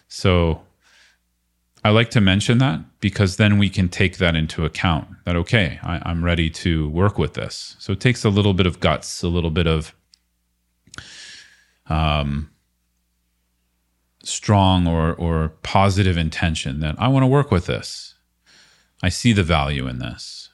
So 0.09 0.63
I 1.85 1.91
like 1.91 2.11
to 2.11 2.21
mention 2.21 2.59
that 2.59 2.81
because 3.01 3.37
then 3.37 3.59
we 3.59 3.71
can 3.71 3.89
take 3.89 4.19
that 4.19 4.35
into 4.35 4.65
account 4.65 5.09
that, 5.25 5.37
okay, 5.37 5.79
I, 5.83 6.11
am 6.11 6.25
ready 6.25 6.51
to 6.51 6.89
work 6.89 7.19
with 7.19 7.35
this. 7.35 7.77
So 7.79 7.93
it 7.93 8.01
takes 8.01 8.25
a 8.25 8.31
little 8.31 8.55
bit 8.55 8.67
of 8.67 8.81
guts, 8.81 9.23
a 9.23 9.29
little 9.29 9.51
bit 9.51 9.67
of 9.67 9.95
um, 11.87 12.51
strong 14.25 14.87
or, 14.87 15.15
or 15.15 15.51
positive 15.63 16.17
intention 16.17 16.81
that 16.81 16.97
I 16.99 17.09
want 17.09 17.23
to 17.23 17.29
work 17.29 17.51
with 17.51 17.67
this. 17.67 18.15
I 19.03 19.09
see 19.09 19.33
the 19.33 19.45
value 19.45 19.87
in 19.87 20.01
this. 20.01 20.51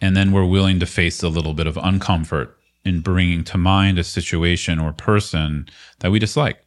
And 0.00 0.16
then 0.16 0.30
we're 0.30 0.44
willing 0.44 0.78
to 0.78 0.86
face 0.86 1.22
a 1.24 1.28
little 1.28 1.54
bit 1.54 1.66
of 1.66 1.74
uncomfort 1.74 2.52
in 2.84 3.00
bringing 3.00 3.42
to 3.44 3.58
mind 3.58 3.98
a 3.98 4.04
situation 4.04 4.78
or 4.78 4.92
person 4.92 5.68
that 5.98 6.12
we 6.12 6.20
dislike. 6.20 6.64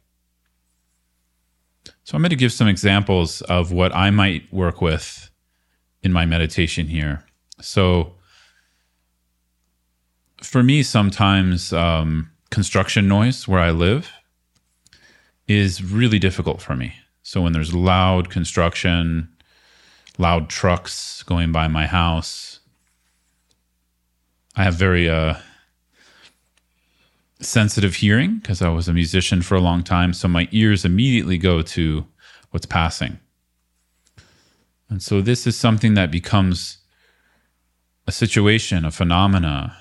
So 2.04 2.16
I'm 2.16 2.22
going 2.22 2.30
to 2.30 2.36
give 2.36 2.52
some 2.52 2.68
examples 2.68 3.42
of 3.42 3.70
what 3.70 3.94
I 3.94 4.10
might 4.10 4.52
work 4.52 4.80
with 4.80 5.30
in 6.02 6.12
my 6.12 6.26
meditation 6.26 6.88
here. 6.88 7.24
So 7.60 8.14
for 10.42 10.62
me, 10.62 10.82
sometimes 10.82 11.72
um, 11.72 12.30
construction 12.50 13.06
noise 13.06 13.46
where 13.46 13.60
I 13.60 13.70
live 13.70 14.10
is 15.46 15.82
really 15.82 16.18
difficult 16.18 16.60
for 16.60 16.74
me. 16.74 16.94
So 17.22 17.40
when 17.40 17.52
there's 17.52 17.74
loud 17.74 18.30
construction, 18.30 19.28
loud 20.18 20.48
trucks 20.48 21.22
going 21.22 21.52
by 21.52 21.68
my 21.68 21.86
house, 21.86 22.60
I 24.56 24.64
have 24.64 24.74
very 24.74 25.08
uh, 25.08 25.36
sensitive 27.42 27.96
hearing 27.96 28.36
because 28.36 28.62
I 28.62 28.68
was 28.68 28.88
a 28.88 28.92
musician 28.92 29.42
for 29.42 29.54
a 29.54 29.60
long 29.60 29.82
time. 29.82 30.12
So 30.12 30.28
my 30.28 30.48
ears 30.52 30.84
immediately 30.84 31.38
go 31.38 31.62
to 31.62 32.06
what's 32.50 32.66
passing. 32.66 33.18
And 34.88 35.02
so 35.02 35.20
this 35.20 35.46
is 35.46 35.56
something 35.56 35.94
that 35.94 36.10
becomes 36.10 36.78
a 38.06 38.12
situation, 38.12 38.84
a 38.84 38.90
phenomena, 38.90 39.76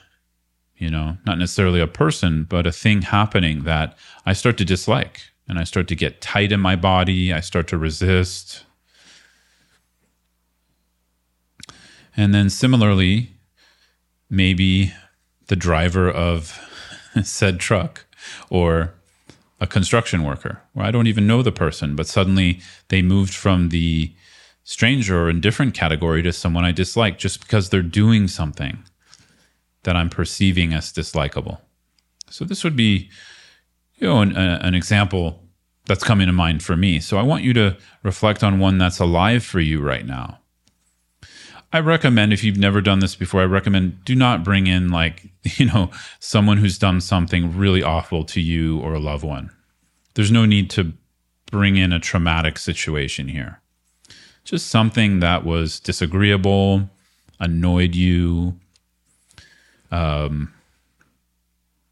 you 0.77 0.89
know, 0.89 1.17
not 1.25 1.37
necessarily 1.37 1.81
a 1.81 1.87
person, 1.87 2.45
but 2.45 2.65
a 2.65 2.71
thing 2.71 3.03
happening 3.03 3.63
that 3.63 3.97
I 4.25 4.33
start 4.33 4.57
to 4.57 4.65
dislike 4.65 5.21
and 5.47 5.59
I 5.59 5.63
start 5.63 5.87
to 5.89 5.95
get 5.95 6.21
tight 6.21 6.51
in 6.51 6.59
my 6.59 6.75
body. 6.75 7.33
I 7.33 7.41
start 7.41 7.67
to 7.69 7.77
resist. 7.77 8.63
And 12.15 12.33
then 12.33 12.49
similarly, 12.49 13.31
maybe 14.29 14.93
the 15.47 15.55
driver 15.55 16.09
of 16.09 16.57
said 17.23 17.59
truck 17.59 18.05
or 18.49 18.93
a 19.59 19.67
construction 19.67 20.23
worker 20.23 20.61
where 20.73 20.85
I 20.85 20.91
don't 20.91 21.07
even 21.07 21.27
know 21.27 21.43
the 21.43 21.51
person, 21.51 21.95
but 21.95 22.07
suddenly 22.07 22.59
they 22.89 23.01
moved 23.01 23.33
from 23.33 23.69
the 23.69 24.13
stranger 24.63 25.23
or 25.23 25.29
indifferent 25.29 25.73
category 25.73 26.21
to 26.23 26.33
someone 26.33 26.65
I 26.65 26.71
dislike 26.71 27.17
just 27.17 27.41
because 27.41 27.69
they're 27.69 27.81
doing 27.81 28.27
something 28.27 28.83
that 29.83 29.95
I'm 29.95 30.09
perceiving 30.09 30.73
as 30.73 30.91
dislikable. 30.91 31.59
So 32.29 32.45
this 32.45 32.63
would 32.63 32.75
be, 32.75 33.09
you 33.95 34.07
know, 34.07 34.21
an, 34.21 34.35
a, 34.35 34.59
an 34.61 34.75
example 34.75 35.43
that's 35.85 36.03
coming 36.03 36.27
to 36.27 36.33
mind 36.33 36.63
for 36.63 36.75
me. 36.75 36.99
So 36.99 37.17
I 37.17 37.23
want 37.23 37.43
you 37.43 37.53
to 37.53 37.77
reflect 38.03 38.43
on 38.43 38.59
one 38.59 38.77
that's 38.77 38.99
alive 38.99 39.43
for 39.43 39.59
you 39.59 39.81
right 39.81 40.05
now. 40.05 40.39
I 41.73 41.79
recommend 41.79 42.33
if 42.33 42.43
you've 42.43 42.57
never 42.57 42.81
done 42.81 42.99
this 42.99 43.15
before, 43.15 43.41
I 43.41 43.45
recommend 43.45 44.03
do 44.03 44.13
not 44.13 44.43
bring 44.43 44.67
in 44.67 44.89
like, 44.89 45.29
you 45.57 45.65
know, 45.65 45.91
someone 46.19 46.57
who's 46.57 46.77
done 46.77 47.01
something 47.01 47.57
really 47.57 47.81
awful 47.81 48.25
to 48.25 48.41
you 48.41 48.79
or 48.79 48.93
a 48.93 48.99
loved 48.99 49.23
one. 49.23 49.51
There's 50.15 50.31
no 50.31 50.45
need 50.45 50.69
to 50.71 50.93
bring 51.51 51.77
in 51.77 51.93
a 51.93 51.99
traumatic 51.99 52.57
situation 52.57 53.27
here. 53.27 53.61
Just 54.43 54.67
something 54.67 55.19
that 55.19 55.45
was 55.45 55.79
disagreeable, 55.79 56.89
annoyed 57.39 57.95
you. 57.95 58.57
Um, 59.91 60.53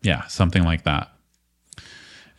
yeah, 0.01 0.25
something 0.27 0.63
like 0.63 0.83
that. 0.83 1.11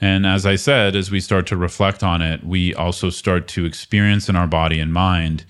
And 0.00 0.26
as 0.26 0.47
I 0.47 0.56
said, 0.56 0.97
as 0.97 1.11
we 1.11 1.20
start 1.20 1.47
to 1.49 1.56
reflect 1.56 2.02
on 2.02 2.23
it, 2.23 2.42
we 2.42 2.75
also 2.75 3.11
start 3.11 3.47
to 3.49 3.66
experience 3.66 4.28
in 4.28 4.37
our 4.37 4.47
body 4.47 4.80
and 4.80 4.92
mind 4.92 5.44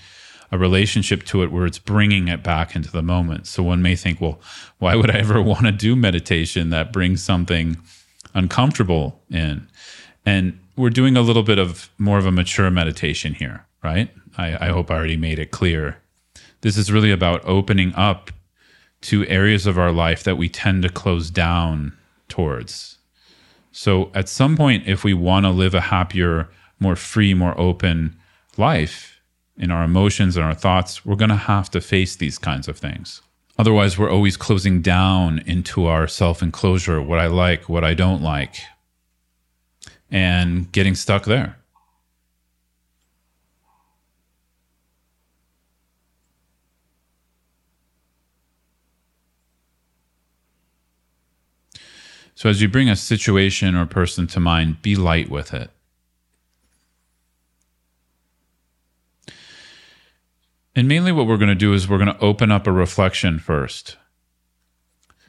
a 0.52 0.58
relationship 0.58 1.24
to 1.24 1.42
it 1.42 1.52
where 1.52 1.66
it's 1.66 1.78
bringing 1.78 2.28
it 2.28 2.42
back 2.42 2.74
into 2.74 2.90
the 2.90 3.02
moment. 3.02 3.46
So 3.46 3.62
one 3.62 3.82
may 3.82 3.94
think, 3.94 4.20
well, 4.20 4.40
why 4.78 4.96
would 4.96 5.10
I 5.10 5.18
ever 5.18 5.40
want 5.50 5.66
to 5.66 5.72
do 5.72 5.94
meditation 5.94 6.70
that 6.70 6.92
brings 6.92 7.22
something 7.22 7.76
uncomfortable 8.34 9.20
in? 9.30 9.68
And 10.26 10.58
we're 10.76 10.90
doing 10.90 11.16
a 11.16 11.22
little 11.22 11.42
bit 11.42 11.58
of 11.58 11.90
more 11.98 12.18
of 12.18 12.26
a 12.26 12.32
mature 12.32 12.70
meditation 12.70 13.34
here, 13.34 13.66
right? 13.82 14.10
I, 14.36 14.68
I 14.68 14.70
hope 14.70 14.90
I 14.90 14.94
already 14.94 15.16
made 15.16 15.38
it 15.38 15.50
clear. 15.50 15.98
This 16.62 16.76
is 16.76 16.92
really 16.92 17.10
about 17.10 17.44
opening 17.44 17.94
up 17.94 18.30
to 19.02 19.26
areas 19.26 19.66
of 19.66 19.78
our 19.78 19.92
life 19.92 20.24
that 20.24 20.36
we 20.36 20.48
tend 20.48 20.82
to 20.82 20.88
close 20.88 21.30
down 21.30 21.96
towards. 22.28 22.98
So 23.72 24.10
at 24.14 24.28
some 24.28 24.56
point, 24.56 24.86
if 24.86 25.04
we 25.04 25.14
want 25.14 25.46
to 25.46 25.50
live 25.50 25.74
a 25.74 25.80
happier, 25.80 26.48
more 26.78 26.96
free, 26.96 27.34
more 27.34 27.58
open 27.58 28.16
life, 28.56 29.19
in 29.56 29.70
our 29.70 29.84
emotions 29.84 30.36
and 30.36 30.44
our 30.44 30.54
thoughts, 30.54 31.04
we're 31.04 31.16
going 31.16 31.30
to 31.30 31.36
have 31.36 31.70
to 31.70 31.80
face 31.80 32.16
these 32.16 32.38
kinds 32.38 32.68
of 32.68 32.78
things. 32.78 33.22
Otherwise, 33.58 33.98
we're 33.98 34.10
always 34.10 34.36
closing 34.36 34.80
down 34.80 35.40
into 35.40 35.86
our 35.86 36.08
self 36.08 36.42
enclosure, 36.42 37.02
what 37.02 37.18
I 37.18 37.26
like, 37.26 37.68
what 37.68 37.84
I 37.84 37.92
don't 37.92 38.22
like, 38.22 38.56
and 40.10 40.70
getting 40.72 40.94
stuck 40.94 41.24
there. 41.24 41.56
So, 52.34 52.48
as 52.48 52.62
you 52.62 52.68
bring 52.68 52.88
a 52.88 52.96
situation 52.96 53.74
or 53.74 53.84
person 53.84 54.26
to 54.28 54.40
mind, 54.40 54.80
be 54.80 54.96
light 54.96 55.28
with 55.28 55.52
it. 55.52 55.70
And 60.74 60.86
mainly 60.86 61.12
what 61.12 61.26
we're 61.26 61.36
going 61.36 61.48
to 61.48 61.54
do 61.54 61.72
is 61.72 61.88
we're 61.88 61.98
going 61.98 62.14
to 62.14 62.24
open 62.24 62.50
up 62.50 62.66
a 62.66 62.72
reflection 62.72 63.38
first. 63.38 63.96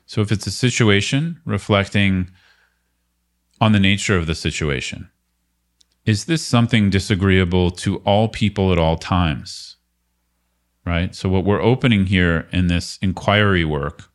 So 0.06 0.22
if 0.22 0.32
it's 0.32 0.46
a 0.46 0.52
situation, 0.52 1.40
reflecting 1.46 2.30
on 3.62 3.72
the 3.72 3.80
nature 3.80 4.18
of 4.18 4.26
the 4.26 4.36
situation. 4.36 5.10
Is 6.04 6.26
this 6.26 6.44
something 6.44 6.90
disagreeable 6.90 7.70
to 7.72 7.98
all 7.98 8.28
people 8.28 8.72
at 8.72 8.80
all 8.80 8.98
times? 8.98 9.78
Right? 10.84 11.14
So, 11.14 11.30
what 11.30 11.46
we're 11.46 11.62
opening 11.62 12.08
here 12.08 12.50
in 12.52 12.66
this 12.66 12.98
inquiry 13.04 13.64
work 13.64 14.10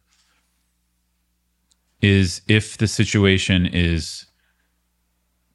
is 2.03 2.43
if 2.49 2.77
the 2.77 2.89
situation 2.89 3.67
is 3.67 4.27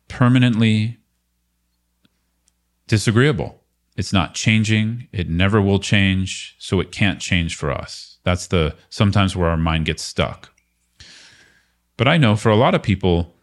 permanently 0.07 0.99
disagreeable. 2.87 3.60
It's 3.97 4.13
not 4.13 4.33
changing. 4.33 5.07
It 5.11 5.29
never 5.29 5.61
will 5.61 5.79
change. 5.79 6.55
So 6.59 6.79
it 6.79 6.91
can't 6.91 7.19
change 7.19 7.55
for 7.55 7.71
us. 7.71 8.17
That's 8.23 8.47
the 8.47 8.75
sometimes 8.89 9.35
where 9.35 9.49
our 9.49 9.57
mind 9.57 9.85
gets 9.85 10.03
stuck. 10.03 10.49
But 11.97 12.07
I 12.07 12.17
know 12.17 12.35
for 12.35 12.49
a 12.49 12.55
lot 12.55 12.73
of 12.73 12.81
people, 12.81 13.35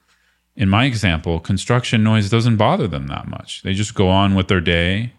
in 0.57 0.69
my 0.69 0.85
example, 0.85 1.39
construction 1.39 2.03
noise 2.03 2.31
doesn't 2.31 2.57
bother 2.57 2.89
them 2.89 3.07
that 3.09 3.29
much. 3.29 3.63
They 3.63 3.75
just 3.75 3.95
go 3.95 4.09
on 4.09 4.35
with 4.35 4.49
their 4.49 4.61
day. 4.61 5.13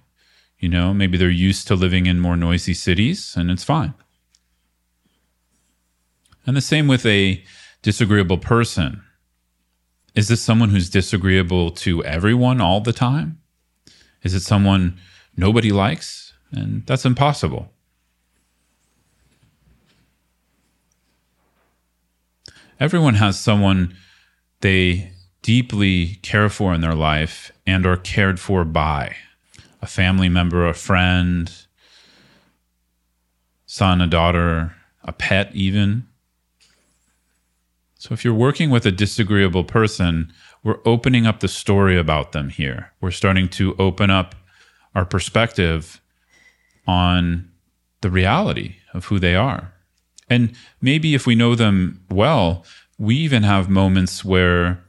You 0.58 0.68
know, 0.68 0.94
maybe 0.94 1.18
they're 1.18 1.30
used 1.30 1.68
to 1.68 1.76
living 1.76 2.06
in 2.06 2.20
more 2.20 2.36
noisy 2.36 2.74
cities 2.74 3.36
and 3.38 3.50
it's 3.50 3.64
fine. 3.64 3.94
And 6.46 6.58
the 6.58 6.62
same 6.62 6.88
with 6.88 7.06
a 7.06 7.42
disagreeable 7.82 8.40
person. 8.40 9.04
Is 10.16 10.28
this 10.28 10.42
someone 10.42 10.70
who's 10.70 10.90
disagreeable 10.90 11.72
to 11.72 12.04
everyone 12.04 12.60
all 12.60 12.82
the 12.82 12.92
time? 12.92 13.40
Is 14.24 14.34
it 14.34 14.42
someone 14.42 15.00
nobody 15.40 15.72
likes? 15.72 16.34
And 16.52 16.86
that's 16.86 17.06
impossible. 17.06 17.72
Everyone 22.80 23.16
has 23.16 23.40
someone 23.40 23.96
they 24.62 25.12
deeply 25.42 26.20
care 26.22 26.50
for 26.50 26.74
in 26.74 26.82
their 26.82 26.96
life 26.96 27.52
and 27.66 27.86
are 27.86 27.98
cared 27.98 28.40
for 28.40 28.64
by 28.64 29.16
a 29.82 29.88
family 29.88 30.30
member, 30.30 30.68
a 30.68 30.74
friend, 30.74 31.66
son, 33.66 34.02
a 34.02 34.08
daughter, 34.08 34.76
a 35.04 35.14
pet, 35.14 35.52
even. 35.54 36.08
So 37.96 38.14
if 38.14 38.24
you're 38.24 38.34
working 38.34 38.70
with 38.70 38.86
a 38.86 38.92
disagreeable 38.92 39.64
person, 39.64 40.32
we're 40.64 40.80
opening 40.86 41.26
up 41.26 41.40
the 41.40 41.48
story 41.48 41.98
about 41.98 42.32
them 42.32 42.50
here. 42.50 42.92
We're 43.02 43.12
starting 43.12 43.48
to 43.50 43.76
open 43.78 44.10
up 44.10 44.36
our 44.96 45.06
perspective 45.06 46.02
on 46.88 47.50
the 48.02 48.10
reality 48.10 48.76
of 48.94 49.06
who 49.06 49.20
they 49.20 49.36
are. 49.36 49.74
And 50.30 50.54
maybe 50.82 51.16
if 51.16 51.26
we 51.26 51.36
know 51.36 51.56
them 51.56 52.04
well, 52.10 52.66
we 52.98 53.16
even 53.16 53.44
have 53.44 53.70
moments 53.70 54.24
where 54.24 54.84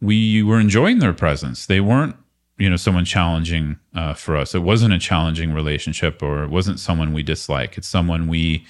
we 0.00 0.42
were 0.42 0.60
enjoying 0.60 0.98
their 0.98 1.12
presence. 1.12 1.66
They 1.66 1.80
weren't, 1.80 2.16
you 2.58 2.70
know, 2.70 2.76
someone 2.76 3.04
challenging 3.04 3.78
uh, 3.94 4.14
for 4.14 4.36
us. 4.36 4.54
It 4.54 4.62
wasn't 4.62 4.94
a 4.94 4.98
challenging 4.98 5.52
relationship, 5.52 6.22
or 6.22 6.44
it 6.44 6.50
wasn't 6.50 6.80
someone 6.80 7.12
we 7.12 7.22
dislike. 7.22 7.76
It's 7.76 7.88
someone 7.88 8.28
we 8.28 8.66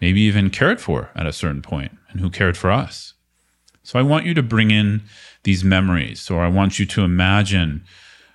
maybe 0.00 0.20
even 0.22 0.50
cared 0.50 0.80
for 0.80 1.10
at 1.14 1.26
a 1.26 1.32
certain 1.32 1.62
point, 1.62 1.92
and 2.10 2.20
who 2.20 2.30
cared 2.30 2.56
for 2.56 2.70
us. 2.70 3.14
So 3.82 3.98
I 3.98 4.02
want 4.02 4.26
you 4.26 4.34
to 4.34 4.42
bring 4.42 4.70
in 4.70 5.02
these 5.42 5.64
memories, 5.64 6.30
or 6.30 6.42
I 6.42 6.48
want 6.48 6.78
you 6.78 6.86
to 6.86 7.02
imagine 7.02 7.84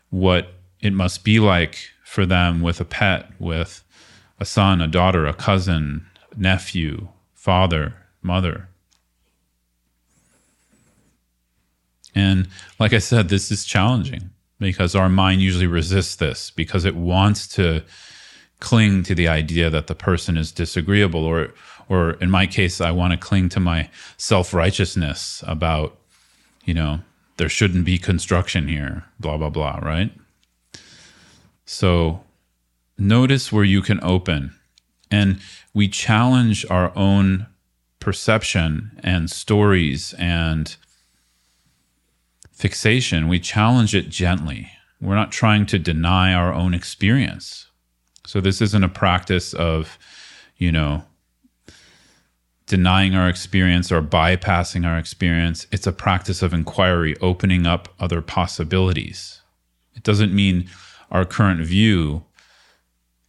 what 0.09 0.53
it 0.81 0.93
must 0.93 1.23
be 1.23 1.39
like 1.39 1.89
for 2.03 2.25
them 2.25 2.61
with 2.61 2.79
a 2.79 2.85
pet, 2.85 3.31
with 3.39 3.83
a 4.39 4.45
son, 4.45 4.81
a 4.81 4.87
daughter, 4.87 5.25
a 5.25 5.33
cousin, 5.33 6.05
nephew, 6.35 7.09
father, 7.33 7.95
mother. 8.21 8.69
And 12.13 12.47
like 12.79 12.93
I 12.93 12.99
said, 12.99 13.29
this 13.29 13.51
is 13.51 13.65
challenging 13.65 14.31
because 14.59 14.95
our 14.95 15.09
mind 15.09 15.41
usually 15.41 15.67
resists 15.67 16.15
this 16.15 16.51
because 16.51 16.85
it 16.85 16.95
wants 16.95 17.47
to 17.49 17.83
cling 18.59 19.03
to 19.03 19.13
the 19.13 19.27
idea 19.27 19.69
that 19.69 19.87
the 19.87 19.95
person 19.95 20.37
is 20.37 20.51
disagreeable 20.51 21.23
or 21.23 21.53
or 21.89 22.11
in 22.13 22.29
my 22.29 22.47
case 22.47 22.81
I 22.81 22.91
want 22.91 23.11
to 23.11 23.17
cling 23.17 23.49
to 23.49 23.59
my 23.59 23.89
self-righteousness 24.17 25.43
about 25.45 25.95
you 26.65 26.73
know 26.73 27.01
there 27.37 27.49
shouldn't 27.49 27.85
be 27.85 27.99
construction 27.99 28.67
here 28.67 29.05
blah 29.19 29.37
blah 29.37 29.51
blah 29.51 29.77
right 29.77 30.11
so 31.67 32.23
notice 32.97 33.51
where 33.51 33.65
you 33.65 33.81
can 33.81 33.99
open 34.01 34.55
and 35.11 35.39
we 35.73 35.87
challenge 35.87 36.65
our 36.69 36.97
own 36.97 37.45
perception 37.99 38.99
and 39.03 39.29
stories 39.29 40.13
and 40.17 40.77
fixation, 42.53 43.27
we 43.27 43.39
challenge 43.39 43.93
it 43.93 44.09
gently. 44.09 44.71
We're 45.01 45.15
not 45.15 45.31
trying 45.31 45.65
to 45.67 45.77
deny 45.77 46.33
our 46.33 46.53
own 46.53 46.73
experience. 46.73 47.67
So 48.25 48.39
this 48.41 48.61
isn't 48.61 48.83
a 48.83 48.89
practice 48.89 49.53
of, 49.53 49.99
you 50.55 50.71
know, 50.71 51.03
denying 52.65 53.13
our 53.13 53.27
experience 53.27 53.91
or 53.91 54.01
bypassing 54.01 54.85
our 54.85 54.97
experience. 54.97 55.67
It's 55.71 55.87
a 55.87 55.91
practice 55.91 56.41
of 56.41 56.53
inquiry, 56.53 57.15
opening 57.21 57.67
up 57.67 57.89
other 57.99 58.21
possibilities. 58.21 59.41
It 59.95 60.03
doesn't 60.03 60.33
mean 60.33 60.69
our 61.11 61.25
current 61.25 61.65
view 61.65 62.23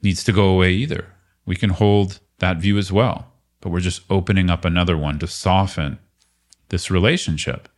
needs 0.02 0.24
to 0.24 0.32
go 0.32 0.48
away 0.48 0.72
either. 0.72 1.06
We 1.46 1.56
can 1.56 1.70
hold 1.70 2.20
that 2.38 2.58
view 2.58 2.78
as 2.78 2.92
well, 2.92 3.32
but 3.60 3.70
we're 3.70 3.80
just 3.80 4.02
opening 4.10 4.50
up 4.50 4.64
another 4.64 4.96
one 4.96 5.18
to 5.20 5.26
soften 5.26 5.98
this 6.68 6.90
relationship 6.90 7.68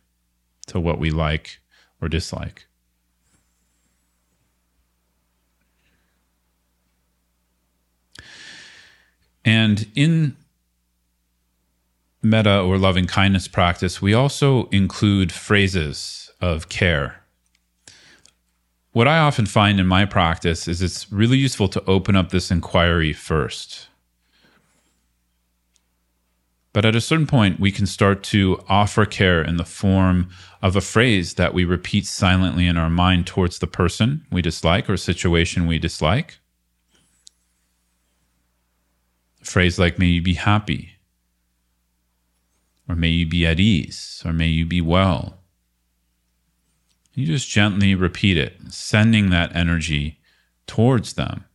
to 0.67 0.79
what 0.79 0.99
we 0.99 1.09
like 1.09 1.59
or 2.01 2.09
dislike. 2.09 2.67
And 9.43 9.87
in 9.95 10.35
metta 12.21 12.59
or 12.59 12.77
loving 12.77 13.07
kindness 13.07 13.47
practice, 13.47 14.01
we 14.01 14.13
also 14.13 14.65
include 14.65 15.31
phrases 15.31 16.31
of 16.39 16.69
care. 16.69 17.20
What 18.93 19.07
I 19.07 19.19
often 19.19 19.45
find 19.45 19.79
in 19.79 19.87
my 19.87 20.05
practice 20.05 20.67
is 20.67 20.81
it's 20.81 21.09
really 21.11 21.37
useful 21.37 21.69
to 21.69 21.83
open 21.85 22.17
up 22.17 22.29
this 22.29 22.51
inquiry 22.51 23.13
first. 23.13 23.87
But 26.73 26.83
at 26.85 26.95
a 26.95 27.01
certain 27.01 27.27
point, 27.27 27.59
we 27.59 27.71
can 27.71 27.85
start 27.85 28.21
to 28.23 28.61
offer 28.67 29.05
care 29.05 29.41
in 29.41 29.57
the 29.57 29.65
form 29.65 30.29
of 30.61 30.75
a 30.75 30.81
phrase 30.81 31.35
that 31.35 31.53
we 31.53 31.63
repeat 31.63 32.05
silently 32.05 32.67
in 32.67 32.77
our 32.77 32.89
mind 32.89 33.27
towards 33.27 33.59
the 33.59 33.67
person 33.67 34.25
we 34.29 34.41
dislike 34.41 34.89
or 34.89 34.97
situation 34.97 35.67
we 35.67 35.79
dislike. 35.79 36.39
A 39.41 39.45
phrase 39.45 39.79
like, 39.79 39.99
may 39.99 40.07
you 40.07 40.21
be 40.21 40.35
happy, 40.35 40.97
or 42.87 42.95
may 42.95 43.09
you 43.09 43.25
be 43.25 43.45
at 43.45 43.59
ease, 43.59 44.21
or 44.25 44.33
may 44.33 44.47
you 44.47 44.65
be 44.65 44.81
well. 44.81 45.40
You 47.13 47.25
just 47.25 47.49
gently 47.49 47.93
repeat 47.93 48.37
it, 48.37 48.57
sending 48.69 49.29
that 49.29 49.55
energy 49.55 50.19
towards 50.65 51.13
them. 51.13 51.45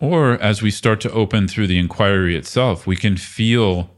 Or 0.00 0.34
as 0.34 0.62
we 0.62 0.70
start 0.70 1.00
to 1.02 1.12
open 1.12 1.48
through 1.48 1.66
the 1.66 1.78
inquiry 1.78 2.36
itself, 2.36 2.86
we 2.86 2.96
can 2.96 3.16
feel 3.16 3.90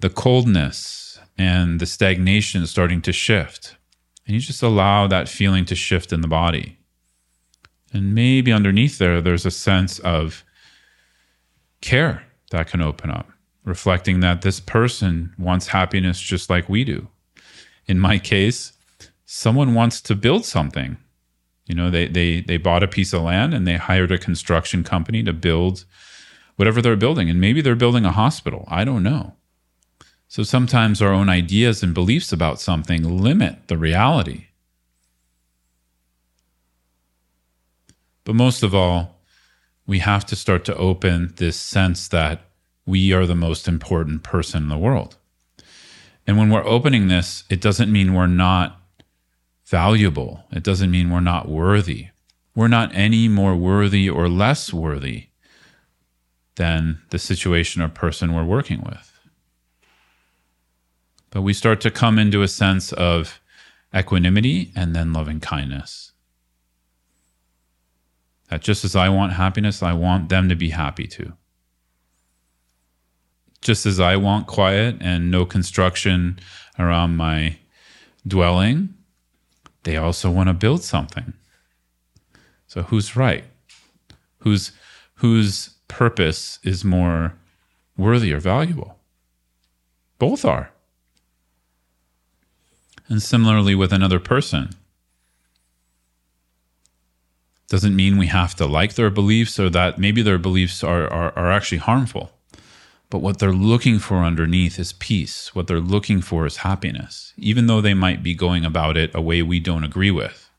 the 0.00 0.10
coldness 0.10 1.20
and 1.36 1.80
the 1.80 1.86
stagnation 1.86 2.66
starting 2.66 3.00
to 3.02 3.12
shift. 3.12 3.76
And 4.26 4.34
you 4.34 4.40
just 4.40 4.62
allow 4.62 5.06
that 5.06 5.28
feeling 5.28 5.64
to 5.66 5.74
shift 5.74 6.12
in 6.12 6.20
the 6.20 6.28
body. 6.28 6.78
And 7.92 8.14
maybe 8.14 8.52
underneath 8.52 8.98
there, 8.98 9.20
there's 9.20 9.46
a 9.46 9.50
sense 9.50 9.98
of 10.00 10.44
care 11.80 12.24
that 12.50 12.68
can 12.68 12.82
open 12.82 13.10
up, 13.10 13.30
reflecting 13.68 14.20
that 14.20 14.42
this 14.42 14.58
person 14.58 15.34
wants 15.38 15.68
happiness 15.68 16.20
just 16.20 16.50
like 16.50 16.68
we 16.68 16.82
do. 16.82 17.08
In 17.86 17.98
my 17.98 18.18
case, 18.18 18.72
someone 19.26 19.74
wants 19.74 20.00
to 20.02 20.14
build 20.14 20.44
something 20.44 20.96
you 21.68 21.74
know, 21.74 21.90
they 21.90 22.08
they 22.08 22.40
they 22.40 22.56
bought 22.56 22.82
a 22.82 22.88
piece 22.88 23.12
of 23.12 23.22
land 23.22 23.52
and 23.52 23.68
they 23.68 23.76
hired 23.76 24.10
a 24.10 24.18
construction 24.18 24.82
company 24.82 25.22
to 25.22 25.34
build 25.34 25.84
whatever 26.56 26.80
they're 26.80 26.96
building. 26.96 27.28
And 27.28 27.40
maybe 27.40 27.60
they're 27.60 27.76
building 27.76 28.06
a 28.06 28.10
hospital. 28.10 28.64
I 28.68 28.84
don't 28.84 29.02
know. 29.02 29.34
So 30.28 30.42
sometimes 30.42 31.00
our 31.00 31.12
own 31.12 31.28
ideas 31.28 31.82
and 31.82 31.94
beliefs 31.94 32.32
about 32.32 32.60
something 32.60 33.22
limit 33.22 33.68
the 33.68 33.76
reality. 33.76 34.46
But 38.24 38.34
most 38.34 38.62
of 38.62 38.74
all, 38.74 39.20
we 39.86 40.00
have 40.00 40.26
to 40.26 40.36
start 40.36 40.64
to 40.66 40.76
open 40.76 41.34
this 41.36 41.56
sense 41.56 42.08
that 42.08 42.47
we 42.88 43.12
are 43.12 43.26
the 43.26 43.34
most 43.34 43.68
important 43.68 44.22
person 44.22 44.62
in 44.62 44.68
the 44.70 44.78
world. 44.78 45.18
And 46.26 46.38
when 46.38 46.48
we're 46.48 46.64
opening 46.64 47.08
this, 47.08 47.44
it 47.50 47.60
doesn't 47.60 47.92
mean 47.92 48.14
we're 48.14 48.26
not 48.26 48.80
valuable. 49.66 50.44
It 50.50 50.62
doesn't 50.62 50.90
mean 50.90 51.10
we're 51.10 51.20
not 51.20 51.50
worthy. 51.50 52.08
We're 52.54 52.66
not 52.66 52.94
any 52.94 53.28
more 53.28 53.54
worthy 53.54 54.08
or 54.08 54.26
less 54.26 54.72
worthy 54.72 55.26
than 56.56 57.02
the 57.10 57.18
situation 57.18 57.82
or 57.82 57.90
person 57.90 58.32
we're 58.32 58.42
working 58.42 58.80
with. 58.80 59.20
But 61.28 61.42
we 61.42 61.52
start 61.52 61.82
to 61.82 61.90
come 61.90 62.18
into 62.18 62.40
a 62.40 62.48
sense 62.48 62.90
of 62.94 63.38
equanimity 63.94 64.72
and 64.74 64.96
then 64.96 65.12
loving 65.12 65.40
kindness. 65.40 66.12
That 68.48 68.62
just 68.62 68.82
as 68.82 68.96
I 68.96 69.10
want 69.10 69.34
happiness, 69.34 69.82
I 69.82 69.92
want 69.92 70.30
them 70.30 70.48
to 70.48 70.56
be 70.56 70.70
happy 70.70 71.06
too. 71.06 71.34
Just 73.60 73.86
as 73.86 73.98
I 73.98 74.16
want 74.16 74.46
quiet 74.46 74.96
and 75.00 75.30
no 75.30 75.44
construction 75.44 76.38
around 76.78 77.16
my 77.16 77.58
dwelling, 78.26 78.94
they 79.82 79.96
also 79.96 80.30
want 80.30 80.48
to 80.48 80.54
build 80.54 80.82
something. 80.82 81.32
So 82.66 82.82
who's 82.82 83.16
right? 83.16 83.44
Whose 84.40 84.72
whose 85.14 85.70
purpose 85.88 86.58
is 86.62 86.84
more 86.84 87.34
worthy 87.96 88.32
or 88.32 88.38
valuable? 88.38 88.98
Both 90.18 90.44
are. 90.44 90.70
And 93.08 93.22
similarly 93.22 93.74
with 93.74 93.92
another 93.92 94.20
person. 94.20 94.70
Doesn't 97.68 97.96
mean 97.96 98.16
we 98.16 98.26
have 98.28 98.54
to 98.56 98.66
like 98.66 98.94
their 98.94 99.10
beliefs 99.10 99.58
or 99.58 99.68
that 99.70 99.98
maybe 99.98 100.22
their 100.22 100.38
beliefs 100.38 100.82
are, 100.82 101.06
are, 101.12 101.36
are 101.36 101.50
actually 101.50 101.78
harmful. 101.78 102.32
But 103.10 103.20
what 103.20 103.38
they're 103.38 103.52
looking 103.52 103.98
for 103.98 104.18
underneath 104.18 104.78
is 104.78 104.92
peace. 104.92 105.54
What 105.54 105.66
they're 105.66 105.80
looking 105.80 106.20
for 106.20 106.44
is 106.44 106.58
happiness, 106.58 107.32
even 107.38 107.66
though 107.66 107.80
they 107.80 107.94
might 107.94 108.22
be 108.22 108.34
going 108.34 108.66
about 108.66 108.96
it 108.96 109.10
a 109.14 109.22
way 109.22 109.40
we 109.40 109.60
don't 109.60 109.84
agree 109.84 110.10
with, 110.10 110.50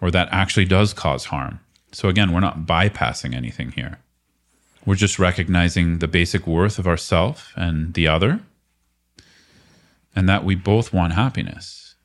or 0.00 0.10
that 0.12 0.28
actually 0.30 0.66
does 0.66 0.92
cause 0.92 1.26
harm. 1.26 1.58
So 1.90 2.08
again, 2.08 2.32
we're 2.32 2.40
not 2.40 2.66
bypassing 2.66 3.34
anything 3.34 3.72
here. 3.72 3.98
We're 4.86 4.94
just 4.94 5.18
recognizing 5.18 5.98
the 5.98 6.08
basic 6.08 6.46
worth 6.46 6.78
of 6.78 6.86
ourself 6.86 7.52
and 7.56 7.94
the 7.94 8.06
other, 8.06 8.40
and 10.14 10.28
that 10.28 10.44
we 10.44 10.54
both 10.54 10.92
want 10.92 11.14
happiness. 11.14 11.96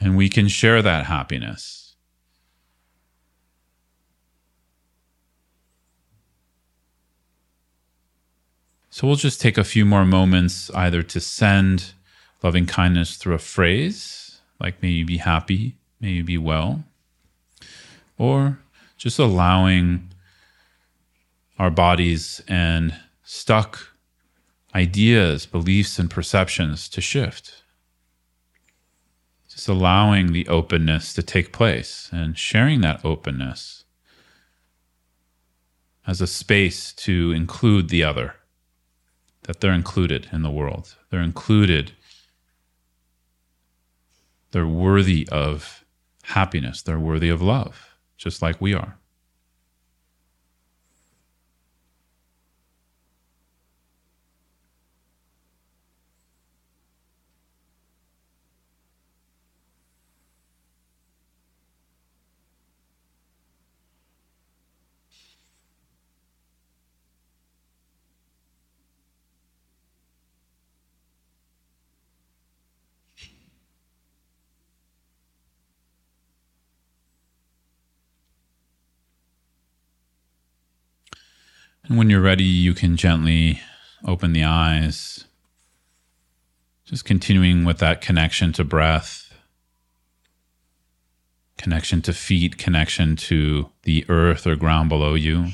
And 0.00 0.16
we 0.16 0.28
can 0.28 0.48
share 0.48 0.80
that 0.80 1.06
happiness 1.06 1.87
So 8.98 9.06
we'll 9.06 9.14
just 9.14 9.40
take 9.40 9.56
a 9.56 9.62
few 9.62 9.84
more 9.84 10.04
moments 10.04 10.72
either 10.72 11.04
to 11.04 11.20
send 11.20 11.92
loving 12.42 12.66
kindness 12.66 13.14
through 13.14 13.36
a 13.36 13.38
phrase, 13.38 14.40
like 14.58 14.82
may 14.82 14.88
you 14.88 15.04
be 15.04 15.18
happy, 15.18 15.76
may 16.00 16.10
you 16.10 16.24
be 16.24 16.36
well, 16.36 16.82
or 18.18 18.58
just 18.96 19.20
allowing 19.20 20.08
our 21.60 21.70
bodies 21.70 22.42
and 22.48 22.92
stuck 23.22 23.90
ideas, 24.74 25.46
beliefs, 25.46 26.00
and 26.00 26.10
perceptions 26.10 26.88
to 26.88 27.00
shift. 27.00 27.62
Just 29.48 29.68
allowing 29.68 30.32
the 30.32 30.48
openness 30.48 31.14
to 31.14 31.22
take 31.22 31.52
place 31.52 32.08
and 32.10 32.36
sharing 32.36 32.80
that 32.80 33.04
openness 33.04 33.84
as 36.04 36.20
a 36.20 36.26
space 36.26 36.92
to 36.94 37.30
include 37.30 37.90
the 37.90 38.02
other 38.02 38.34
that 39.48 39.60
they're 39.62 39.72
included 39.72 40.28
in 40.30 40.42
the 40.42 40.50
world. 40.50 40.94
They're 41.08 41.22
included. 41.22 41.92
They're 44.50 44.66
worthy 44.66 45.26
of 45.32 45.86
happiness. 46.24 46.82
They're 46.82 47.00
worthy 47.00 47.30
of 47.30 47.40
love, 47.40 47.96
just 48.18 48.42
like 48.42 48.60
we 48.60 48.74
are. 48.74 48.98
And 81.88 81.96
when 81.96 82.10
you're 82.10 82.20
ready, 82.20 82.44
you 82.44 82.74
can 82.74 82.96
gently 82.96 83.62
open 84.04 84.34
the 84.34 84.44
eyes, 84.44 85.24
just 86.84 87.06
continuing 87.06 87.64
with 87.64 87.78
that 87.78 88.02
connection 88.02 88.52
to 88.54 88.64
breath, 88.64 89.32
connection 91.56 92.02
to 92.02 92.12
feet, 92.12 92.58
connection 92.58 93.16
to 93.16 93.70
the 93.84 94.04
earth 94.10 94.46
or 94.46 94.54
ground 94.54 94.90
below 94.90 95.14
you. 95.14 95.46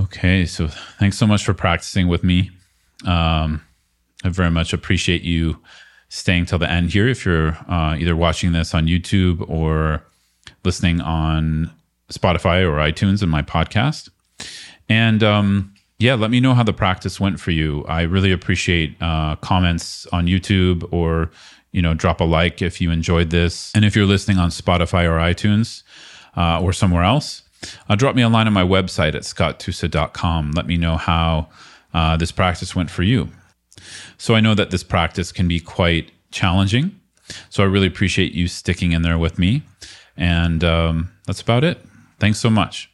Okay, 0.00 0.46
so 0.46 0.68
thanks 0.68 1.18
so 1.18 1.26
much 1.26 1.44
for 1.44 1.52
practicing 1.52 2.06
with 2.06 2.22
me. 2.22 2.52
Um, 3.04 3.62
I 4.22 4.28
very 4.28 4.50
much 4.52 4.72
appreciate 4.72 5.22
you 5.22 5.60
staying 6.10 6.44
till 6.44 6.58
the 6.58 6.70
end 6.70 6.90
here 6.90 7.08
if 7.08 7.24
you're 7.24 7.56
uh, 7.68 7.96
either 7.98 8.14
watching 8.14 8.52
this 8.52 8.74
on 8.74 8.86
YouTube 8.86 9.48
or 9.48 10.02
listening 10.64 11.00
on 11.00 11.70
Spotify 12.12 12.62
or 12.62 12.76
iTunes 12.78 13.22
in 13.22 13.28
my 13.28 13.40
podcast. 13.40 14.10
And 14.88 15.22
um, 15.22 15.72
yeah, 15.98 16.14
let 16.14 16.30
me 16.30 16.40
know 16.40 16.52
how 16.52 16.64
the 16.64 16.72
practice 16.72 17.20
went 17.20 17.38
for 17.38 17.52
you. 17.52 17.84
I 17.84 18.02
really 18.02 18.32
appreciate 18.32 18.96
uh, 19.00 19.36
comments 19.36 20.06
on 20.08 20.26
YouTube 20.26 20.86
or 20.92 21.30
you 21.72 21.80
know 21.80 21.94
drop 21.94 22.20
a 22.20 22.24
like 22.24 22.60
if 22.60 22.80
you 22.80 22.90
enjoyed 22.90 23.30
this. 23.30 23.72
And 23.74 23.84
if 23.84 23.94
you're 23.94 24.06
listening 24.06 24.38
on 24.38 24.50
Spotify 24.50 25.04
or 25.04 25.18
iTunes 25.18 25.84
uh, 26.36 26.60
or 26.60 26.72
somewhere 26.72 27.04
else, 27.04 27.42
uh, 27.88 27.94
drop 27.94 28.16
me 28.16 28.22
a 28.22 28.28
line 28.28 28.48
on 28.48 28.52
my 28.52 28.64
website 28.64 29.14
at 29.14 29.22
scotttusa.com. 29.22 30.52
Let 30.52 30.66
me 30.66 30.76
know 30.76 30.96
how 30.96 31.48
uh, 31.94 32.16
this 32.16 32.32
practice 32.32 32.74
went 32.74 32.90
for 32.90 33.04
you. 33.04 33.28
So 34.18 34.34
I 34.34 34.40
know 34.40 34.54
that 34.54 34.70
this 34.70 34.82
practice 34.82 35.32
can 35.32 35.48
be 35.48 35.60
quite 35.60 36.12
challenging. 36.30 36.98
So 37.48 37.62
I 37.62 37.66
really 37.66 37.86
appreciate 37.86 38.32
you 38.32 38.48
sticking 38.48 38.92
in 38.92 39.02
there 39.02 39.18
with 39.18 39.38
me. 39.38 39.62
And 40.16 40.62
um, 40.64 41.10
that's 41.26 41.40
about 41.40 41.64
it. 41.64 41.78
Thanks 42.18 42.38
so 42.38 42.50
much. 42.50 42.90